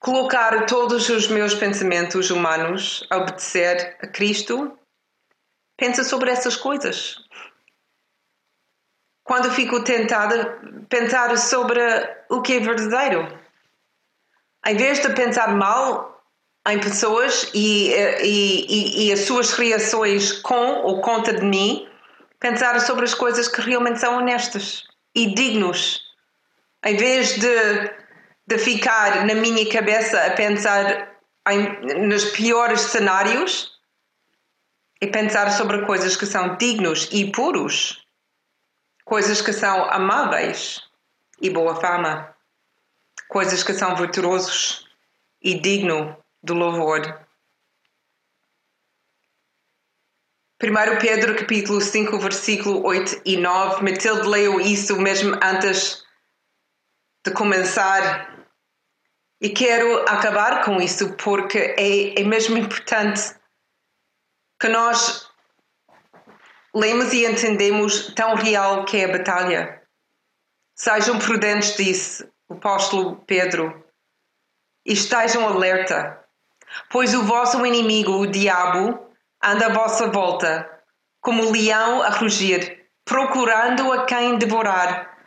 colocar 0.00 0.66
todos 0.66 1.08
os 1.08 1.28
meus 1.28 1.54
pensamentos 1.54 2.30
humanos 2.30 3.06
a 3.10 3.18
obedecer 3.18 3.96
a 4.02 4.06
Cristo? 4.06 4.76
Pensa 5.80 6.04
sobre 6.04 6.30
essas 6.30 6.54
coisas. 6.56 7.16
Quando 9.24 9.50
fico 9.50 9.82
tentada, 9.82 10.60
pensar 10.88 11.36
sobre 11.36 11.80
o 12.28 12.40
que 12.42 12.54
é 12.54 12.60
verdadeiro 12.60 13.40
em 14.66 14.76
vez 14.76 15.00
de 15.00 15.08
pensar 15.10 15.56
mal 15.56 16.22
em 16.68 16.78
pessoas 16.78 17.50
e, 17.54 17.92
e, 18.22 19.06
e, 19.06 19.12
as 19.12 19.20
suas 19.20 19.52
reações 19.52 20.32
com 20.32 20.82
ou 20.82 21.00
contra 21.00 21.32
de 21.32 21.44
mim, 21.44 21.88
pensar 22.38 22.78
sobre 22.80 23.04
as 23.04 23.14
coisas 23.14 23.48
que 23.48 23.62
realmente 23.62 23.98
são 23.98 24.18
honestas 24.18 24.84
e 25.14 25.34
dignos. 25.34 26.00
Em 26.84 26.96
vez 26.96 27.38
de, 27.38 27.90
de 28.46 28.58
ficar 28.58 29.24
na 29.24 29.34
minha 29.34 29.66
cabeça 29.70 30.26
a 30.26 30.30
pensar 30.32 31.10
em, 31.48 32.06
nos 32.06 32.26
piores 32.26 32.82
cenários, 32.82 33.79
e 35.00 35.06
pensar 35.06 35.50
sobre 35.50 35.86
coisas 35.86 36.16
que 36.16 36.26
são 36.26 36.56
dignos 36.56 37.08
e 37.10 37.30
puros, 37.32 38.04
coisas 39.04 39.40
que 39.40 39.52
são 39.52 39.90
amáveis 39.90 40.82
e 41.40 41.48
boa 41.50 41.74
fama 41.80 42.34
coisas 43.30 43.62
que 43.62 43.72
são 43.72 43.94
virtuosos 43.94 44.86
e 45.40 45.58
digno 45.58 46.16
do 46.42 46.52
louvor. 46.52 47.26
1 50.62 50.98
Pedro 51.00 51.36
capítulo 51.36 51.80
5, 51.80 52.18
versículo 52.18 52.84
8 52.84 53.22
e 53.24 53.36
9. 53.36 53.82
Matilde 53.82 54.28
leu 54.28 54.60
isso 54.60 55.00
mesmo 55.00 55.38
antes 55.42 56.04
de 57.24 57.32
começar. 57.32 58.28
E 59.40 59.48
quero 59.48 60.02
acabar 60.02 60.64
com 60.64 60.82
isso 60.82 61.14
porque 61.14 61.74
é, 61.78 62.20
é 62.20 62.24
mesmo 62.24 62.58
importante 62.58 63.34
que 64.60 64.68
nós 64.68 65.26
lemos 66.74 67.14
e 67.14 67.24
entendemos 67.24 68.14
tão 68.14 68.34
real 68.34 68.84
que 68.84 68.98
é 68.98 69.06
a 69.06 69.16
batalha. 69.16 69.82
Sejam 70.74 71.18
prudentes, 71.18 71.74
disse 71.76 72.30
o 72.46 72.54
apóstolo 72.54 73.16
Pedro, 73.26 73.82
estejam 74.84 75.48
alerta, 75.48 76.22
pois 76.90 77.14
o 77.14 77.22
vosso 77.22 77.64
inimigo, 77.64 78.12
o 78.12 78.26
diabo, 78.26 79.10
anda 79.42 79.66
à 79.66 79.72
vossa 79.72 80.08
volta, 80.08 80.68
como 81.22 81.50
leão 81.50 82.02
a 82.02 82.10
rugir, 82.10 82.86
procurando 83.04 83.90
a 83.92 84.04
quem 84.04 84.36
devorar. 84.36 85.18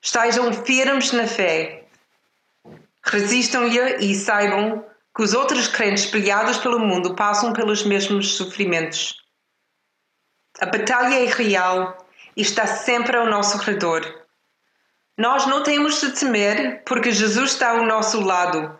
Estejam 0.00 0.52
firmes 0.52 1.10
na 1.12 1.26
fé. 1.26 1.86
Resistam-lhe 3.02 3.96
e 4.00 4.14
saibam 4.14 4.84
que 5.14 5.22
os 5.22 5.32
outros 5.32 5.68
crentes 5.68 6.04
espalhados 6.04 6.58
pelo 6.58 6.80
mundo 6.80 7.14
passam 7.14 7.52
pelos 7.52 7.84
mesmos 7.84 8.36
sofrimentos. 8.36 9.22
A 10.60 10.66
batalha 10.66 11.14
é 11.14 11.26
real 11.26 11.96
e 12.36 12.42
está 12.42 12.66
sempre 12.66 13.16
ao 13.16 13.26
nosso 13.26 13.58
redor. 13.58 14.02
Nós 15.16 15.46
não 15.46 15.62
temos 15.62 16.00
de 16.00 16.10
temer 16.10 16.82
porque 16.84 17.12
Jesus 17.12 17.52
está 17.52 17.70
ao 17.70 17.84
nosso 17.84 18.20
lado, 18.20 18.76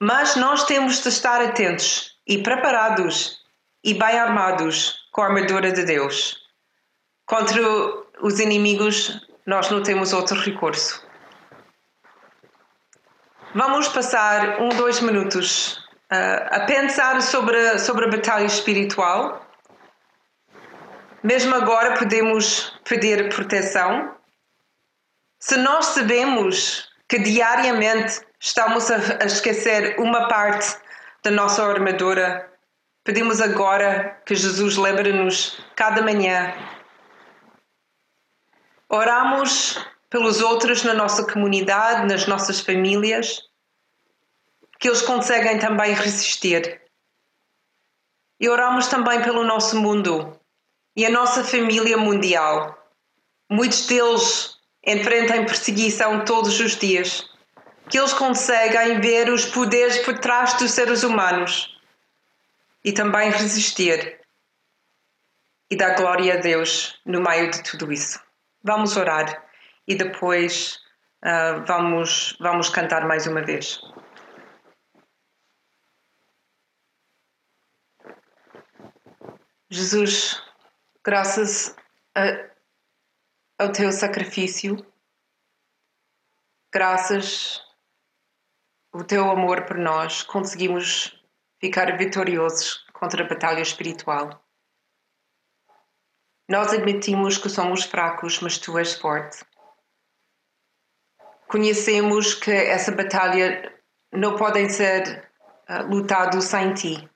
mas 0.00 0.36
nós 0.36 0.64
temos 0.64 1.02
de 1.02 1.08
estar 1.08 1.40
atentos 1.40 2.18
e 2.26 2.42
preparados 2.42 3.42
e 3.82 3.94
bem 3.94 4.18
armados 4.18 5.08
com 5.10 5.22
a 5.22 5.26
armadura 5.26 5.72
de 5.72 5.84
Deus. 5.84 6.36
Contra 7.24 7.60
os 8.20 8.38
inimigos, 8.38 9.26
nós 9.46 9.70
não 9.70 9.82
temos 9.82 10.12
outro 10.12 10.38
recurso. 10.38 11.07
Vamos 13.54 13.88
passar 13.88 14.60
um, 14.60 14.68
dois 14.68 15.00
minutos 15.00 15.78
uh, 16.12 16.48
a 16.50 16.60
pensar 16.66 17.22
sobre, 17.22 17.78
sobre 17.78 18.04
a 18.04 18.08
batalha 18.08 18.44
espiritual. 18.44 19.46
Mesmo 21.22 21.54
agora 21.54 21.96
podemos 21.96 22.78
pedir 22.84 23.28
proteção 23.34 24.14
se 25.40 25.56
nós 25.56 25.86
sabemos 25.86 26.88
que 27.08 27.18
diariamente 27.18 28.20
estamos 28.40 28.90
a, 28.90 29.24
esquecer 29.24 29.98
uma 29.98 30.28
parte 30.28 30.76
da 31.22 31.30
nossa 31.30 31.64
armadura, 31.64 32.52
pedimos 33.04 33.40
agora 33.40 34.20
que 34.26 34.34
Jesus 34.34 34.76
lembre-nos 34.76 35.64
cada 35.76 36.02
manhã. 36.02 36.52
Oramos 38.88 39.78
pelos 40.10 40.40
outros 40.40 40.82
na 40.82 40.94
nossa 40.94 41.24
comunidade, 41.30 42.06
nas 42.06 42.26
nossas 42.26 42.60
famílias, 42.60 43.42
que 44.78 44.88
eles 44.88 45.02
conseguem 45.02 45.58
também 45.58 45.92
resistir. 45.92 46.80
E 48.40 48.48
oramos 48.48 48.86
também 48.86 49.22
pelo 49.22 49.44
nosso 49.44 49.76
mundo 49.76 50.38
e 50.96 51.04
a 51.04 51.10
nossa 51.10 51.44
família 51.44 51.96
mundial. 51.96 52.76
Muitos 53.50 53.86
deles 53.86 54.56
enfrentam 54.86 55.44
perseguição 55.44 56.24
todos 56.24 56.58
os 56.60 56.76
dias, 56.76 57.28
que 57.90 57.98
eles 57.98 58.12
conseguem 58.12 59.00
ver 59.00 59.28
os 59.28 59.44
poderes 59.44 59.98
por 59.98 60.18
trás 60.18 60.54
dos 60.54 60.70
seres 60.70 61.02
humanos 61.02 61.76
e 62.84 62.92
também 62.92 63.30
resistir. 63.30 64.16
e 65.70 65.76
dar 65.76 65.96
glória 65.96 66.32
a 66.32 66.36
Deus 66.38 66.98
no 67.04 67.20
meio 67.20 67.50
de 67.50 67.62
tudo 67.62 67.92
isso. 67.92 68.18
Vamos 68.64 68.96
orar 68.96 69.47
e 69.88 69.94
depois 69.94 70.78
uh, 71.24 71.64
vamos, 71.66 72.36
vamos 72.38 72.68
cantar 72.68 73.08
mais 73.08 73.26
uma 73.26 73.42
vez. 73.42 73.80
Jesus, 79.70 80.42
graças 81.02 81.74
a, 82.14 82.50
ao 83.58 83.72
teu 83.72 83.90
sacrifício, 83.90 84.76
graças 86.70 87.62
ao 88.92 89.04
teu 89.04 89.30
amor 89.30 89.64
por 89.64 89.78
nós, 89.78 90.22
conseguimos 90.22 91.22
ficar 91.58 91.96
vitoriosos 91.96 92.86
contra 92.92 93.24
a 93.24 93.28
batalha 93.28 93.60
espiritual. 93.60 94.44
Nós 96.48 96.72
admitimos 96.72 97.36
que 97.36 97.48
somos 97.48 97.84
fracos, 97.84 98.40
mas 98.40 98.58
tu 98.58 98.78
és 98.78 98.94
forte. 98.94 99.44
Conhecemos 101.48 102.34
que 102.34 102.50
essa 102.50 102.92
batalha 102.92 103.74
não 104.12 104.36
pode 104.36 104.68
ser 104.70 105.30
uh, 105.68 105.82
lutado 105.88 106.42
sem 106.42 106.74
ti. 106.74 107.10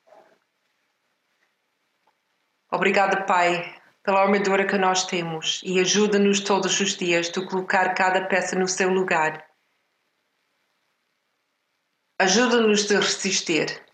Obrigada, 2.71 3.25
Pai, 3.25 3.79
pela 4.03 4.23
armadura 4.23 4.67
que 4.67 4.79
nós 4.79 5.05
temos 5.05 5.61
e 5.63 5.79
ajuda-nos 5.79 6.41
todos 6.41 6.81
os 6.81 6.97
dias 6.97 7.31
a 7.37 7.47
colocar 7.47 7.95
cada 7.95 8.27
peça 8.27 8.59
no 8.59 8.67
seu 8.67 8.89
lugar. 8.89 9.47
Ajuda-nos 12.19 12.91
a 12.91 13.01
resistir, 13.01 13.85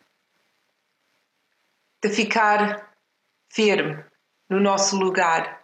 de 2.00 2.10
ficar 2.10 2.94
firme 3.50 4.04
no 4.48 4.60
nosso 4.60 4.96
lugar. 4.96 5.57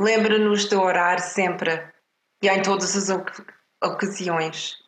Lembra-nos 0.00 0.64
de 0.64 0.74
orar 0.74 1.20
sempre 1.20 1.92
e 2.42 2.48
em 2.48 2.62
todas 2.62 2.96
as 2.96 3.14
ocasiões. 3.84 4.78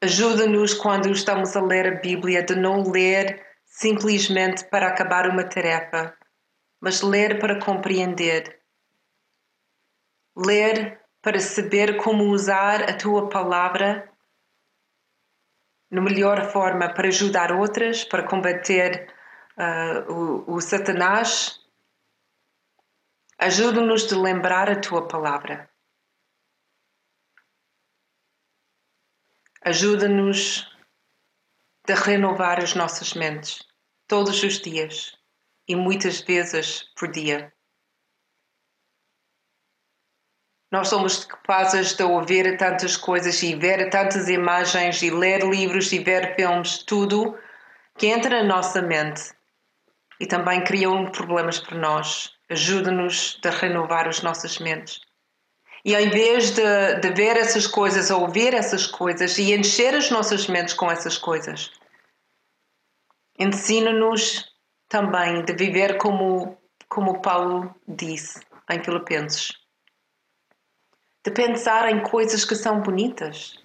Ajuda-nos 0.00 0.72
quando 0.72 1.10
estamos 1.10 1.54
a 1.54 1.60
ler 1.60 1.86
a 1.86 2.00
Bíblia 2.00 2.42
de 2.42 2.54
não 2.54 2.82
ler 2.82 3.44
simplesmente 3.66 4.64
para 4.70 4.88
acabar 4.88 5.28
uma 5.28 5.44
tarefa, 5.44 6.16
mas 6.80 7.02
ler 7.02 7.38
para 7.38 7.60
compreender. 7.60 8.58
Ler 10.34 10.98
para 11.20 11.40
saber 11.40 11.98
como 11.98 12.30
usar 12.30 12.88
a 12.88 12.96
tua 12.96 13.28
palavra 13.28 14.10
na 15.90 16.00
melhor 16.00 16.50
forma 16.50 16.88
para 16.94 17.08
ajudar 17.08 17.52
outras, 17.52 18.02
para 18.02 18.22
combater 18.22 19.12
uh, 19.58 20.12
o, 20.12 20.54
o 20.54 20.60
Satanás. 20.60 21.65
Ajuda-nos 23.38 24.06
de 24.06 24.14
lembrar 24.14 24.70
a 24.70 24.80
tua 24.80 25.06
palavra. 25.06 25.68
Ajuda-nos 29.60 30.74
a 31.86 31.94
renovar 31.94 32.62
as 32.62 32.74
nossas 32.74 33.12
mentes 33.12 33.62
todos 34.08 34.42
os 34.42 34.58
dias 34.58 35.18
e 35.68 35.76
muitas 35.76 36.22
vezes 36.22 36.84
por 36.96 37.12
dia. 37.12 37.52
Nós 40.72 40.88
somos 40.88 41.26
capazes 41.26 41.92
de 41.92 42.04
ouvir 42.04 42.56
tantas 42.56 42.96
coisas 42.96 43.42
e 43.42 43.54
ver 43.54 43.90
tantas 43.90 44.30
imagens 44.30 45.02
e 45.02 45.10
ler 45.10 45.44
livros 45.44 45.92
e 45.92 45.98
ver 45.98 46.34
filmes, 46.36 46.78
tudo 46.78 47.38
que 47.98 48.06
entra 48.06 48.42
na 48.42 48.48
nossa 48.48 48.80
mente 48.80 49.35
e 50.20 50.26
também 50.26 50.64
criam 50.64 51.10
problemas 51.10 51.58
para 51.58 51.78
nós. 51.78 52.34
Ajuda-nos 52.48 53.38
a 53.44 53.50
renovar 53.50 54.08
as 54.08 54.22
nossas 54.22 54.58
mentes. 54.58 55.00
E 55.84 55.94
em 55.94 56.10
vez 56.10 56.50
de, 56.50 56.94
de 57.00 57.10
ver 57.12 57.36
essas 57.36 57.66
coisas, 57.66 58.10
ouvir 58.10 58.54
essas 58.54 58.86
coisas 58.86 59.38
e 59.38 59.52
encher 59.54 59.94
as 59.94 60.10
nossas 60.10 60.48
mentes 60.48 60.74
com 60.74 60.90
essas 60.90 61.16
coisas, 61.16 61.70
ensina-nos 63.38 64.52
também 64.88 65.44
de 65.44 65.52
viver 65.52 65.96
como, 65.98 66.58
como 66.88 67.20
Paulo 67.20 67.74
disse 67.86 68.40
em 68.70 68.82
Filipenses. 68.82 69.52
De 71.24 71.30
pensar 71.30 71.88
em 71.90 72.02
coisas 72.02 72.44
que 72.44 72.54
são 72.54 72.80
bonitas, 72.80 73.56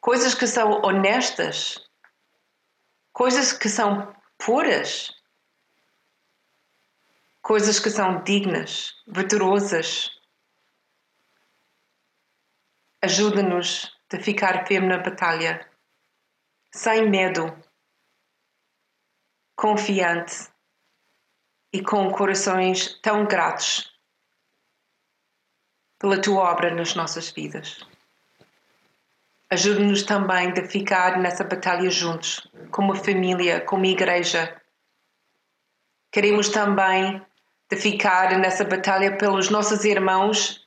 coisas 0.00 0.34
que 0.34 0.46
são 0.46 0.82
honestas, 0.82 1.78
coisas 3.12 3.52
que 3.52 3.68
são 3.68 4.12
puras, 4.44 5.12
coisas 7.40 7.78
que 7.78 7.90
são 7.90 8.22
dignas, 8.22 8.94
virtuosas, 9.06 10.10
Ajuda-nos 13.04 13.98
a 14.12 14.20
ficar 14.20 14.64
firme 14.64 14.86
na 14.86 14.98
batalha, 14.98 15.68
sem 16.70 17.10
medo, 17.10 17.52
confiante 19.56 20.48
e 21.72 21.82
com 21.82 22.12
corações 22.12 23.00
tão 23.00 23.26
gratos 23.26 23.92
pela 25.98 26.22
tua 26.22 26.48
obra 26.52 26.72
nas 26.72 26.94
nossas 26.94 27.28
vidas. 27.32 27.80
Ajuda-nos 29.52 30.02
também 30.04 30.50
a 30.50 30.66
ficar 30.66 31.18
nessa 31.18 31.44
batalha 31.44 31.90
juntos, 31.90 32.48
como 32.70 32.94
família, 32.94 33.60
como 33.60 33.84
igreja. 33.84 34.58
Queremos 36.10 36.48
também 36.48 37.20
de 37.70 37.76
ficar 37.76 38.38
nessa 38.38 38.64
batalha 38.64 39.18
pelos 39.18 39.50
nossos 39.50 39.84
irmãos 39.84 40.66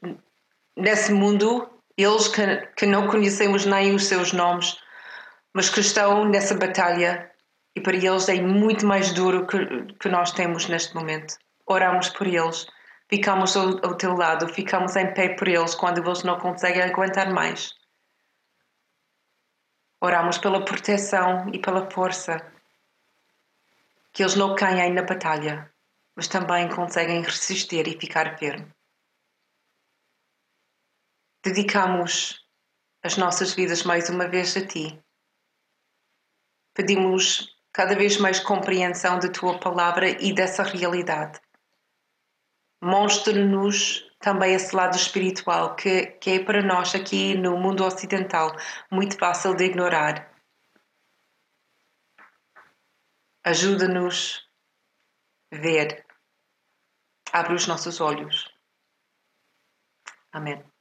nesse 0.78 1.12
mundo 1.12 1.68
eles 1.98 2.28
que, 2.28 2.58
que 2.78 2.86
não 2.86 3.08
conhecemos 3.08 3.66
nem 3.66 3.96
os 3.96 4.06
seus 4.06 4.32
nomes, 4.32 4.78
mas 5.52 5.68
que 5.68 5.80
estão 5.80 6.24
nessa 6.24 6.54
batalha 6.54 7.32
e 7.76 7.82
para 7.82 7.96
eles 7.96 8.30
é 8.30 8.40
muito 8.40 8.86
mais 8.86 9.12
duro 9.14 9.48
que, 9.48 9.58
que 10.00 10.10
nós 10.10 10.32
temos 10.32 10.68
neste 10.68 10.94
momento. 10.94 11.38
Oramos 11.66 12.10
por 12.10 12.28
eles, 12.28 12.68
ficamos 13.10 13.58
ao, 13.58 13.84
ao 13.84 13.96
teu 13.96 14.14
lado, 14.14 14.48
ficamos 14.48 14.96
em 14.96 15.12
pé 15.12 15.30
por 15.30 15.48
eles 15.48 15.74
quando 15.74 16.06
eles 16.06 16.22
não 16.22 16.38
conseguem 16.38 16.84
aguentar 16.84 17.34
mais. 17.34 17.74
Oramos 20.06 20.38
pela 20.38 20.64
proteção 20.64 21.50
e 21.54 21.60
pela 21.60 21.90
força, 21.90 22.34
que 24.14 24.22
eles 24.24 24.36
não 24.36 24.56
caem 24.56 24.94
na 24.94 25.02
batalha, 25.02 25.56
mas 26.16 26.28
também 26.28 26.70
conseguem 26.70 27.22
resistir 27.22 27.88
e 27.88 28.00
ficar 28.00 28.38
firme 28.38 28.76
dedicamos 31.46 32.44
as 33.04 33.18
nossas 33.18 33.54
vidas 33.54 33.84
mais 33.84 34.10
uma 34.10 34.28
vez 34.28 34.58
a 34.58 34.66
Ti. 34.66 35.00
Pedimos 36.74 37.56
cada 37.72 37.96
vez 37.96 38.18
mais 38.18 38.40
compreensão 38.40 39.20
da 39.20 39.30
Tua 39.30 39.60
palavra 39.60 40.10
e 40.10 40.34
dessa 40.34 40.64
realidade. 40.64 41.40
Mostra-nos 42.82 44.04
também 44.26 44.56
esse 44.56 44.76
lado 44.76 44.96
espiritual 44.96 45.76
que, 45.76 46.08
que 46.18 46.32
é 46.32 46.44
para 46.44 46.64
nós 46.64 46.96
aqui 46.96 47.36
no 47.38 47.60
mundo 47.60 47.86
ocidental 47.86 48.56
muito 48.92 49.16
fácil 49.20 49.56
de 49.56 49.66
ignorar. 49.66 50.34
Ajuda-nos 53.46 54.50
a 55.54 55.58
ver. 55.58 56.04
Abre 57.32 57.54
os 57.54 57.68
nossos 57.68 58.02
olhos. 58.02 58.52
Amém. 60.32 60.75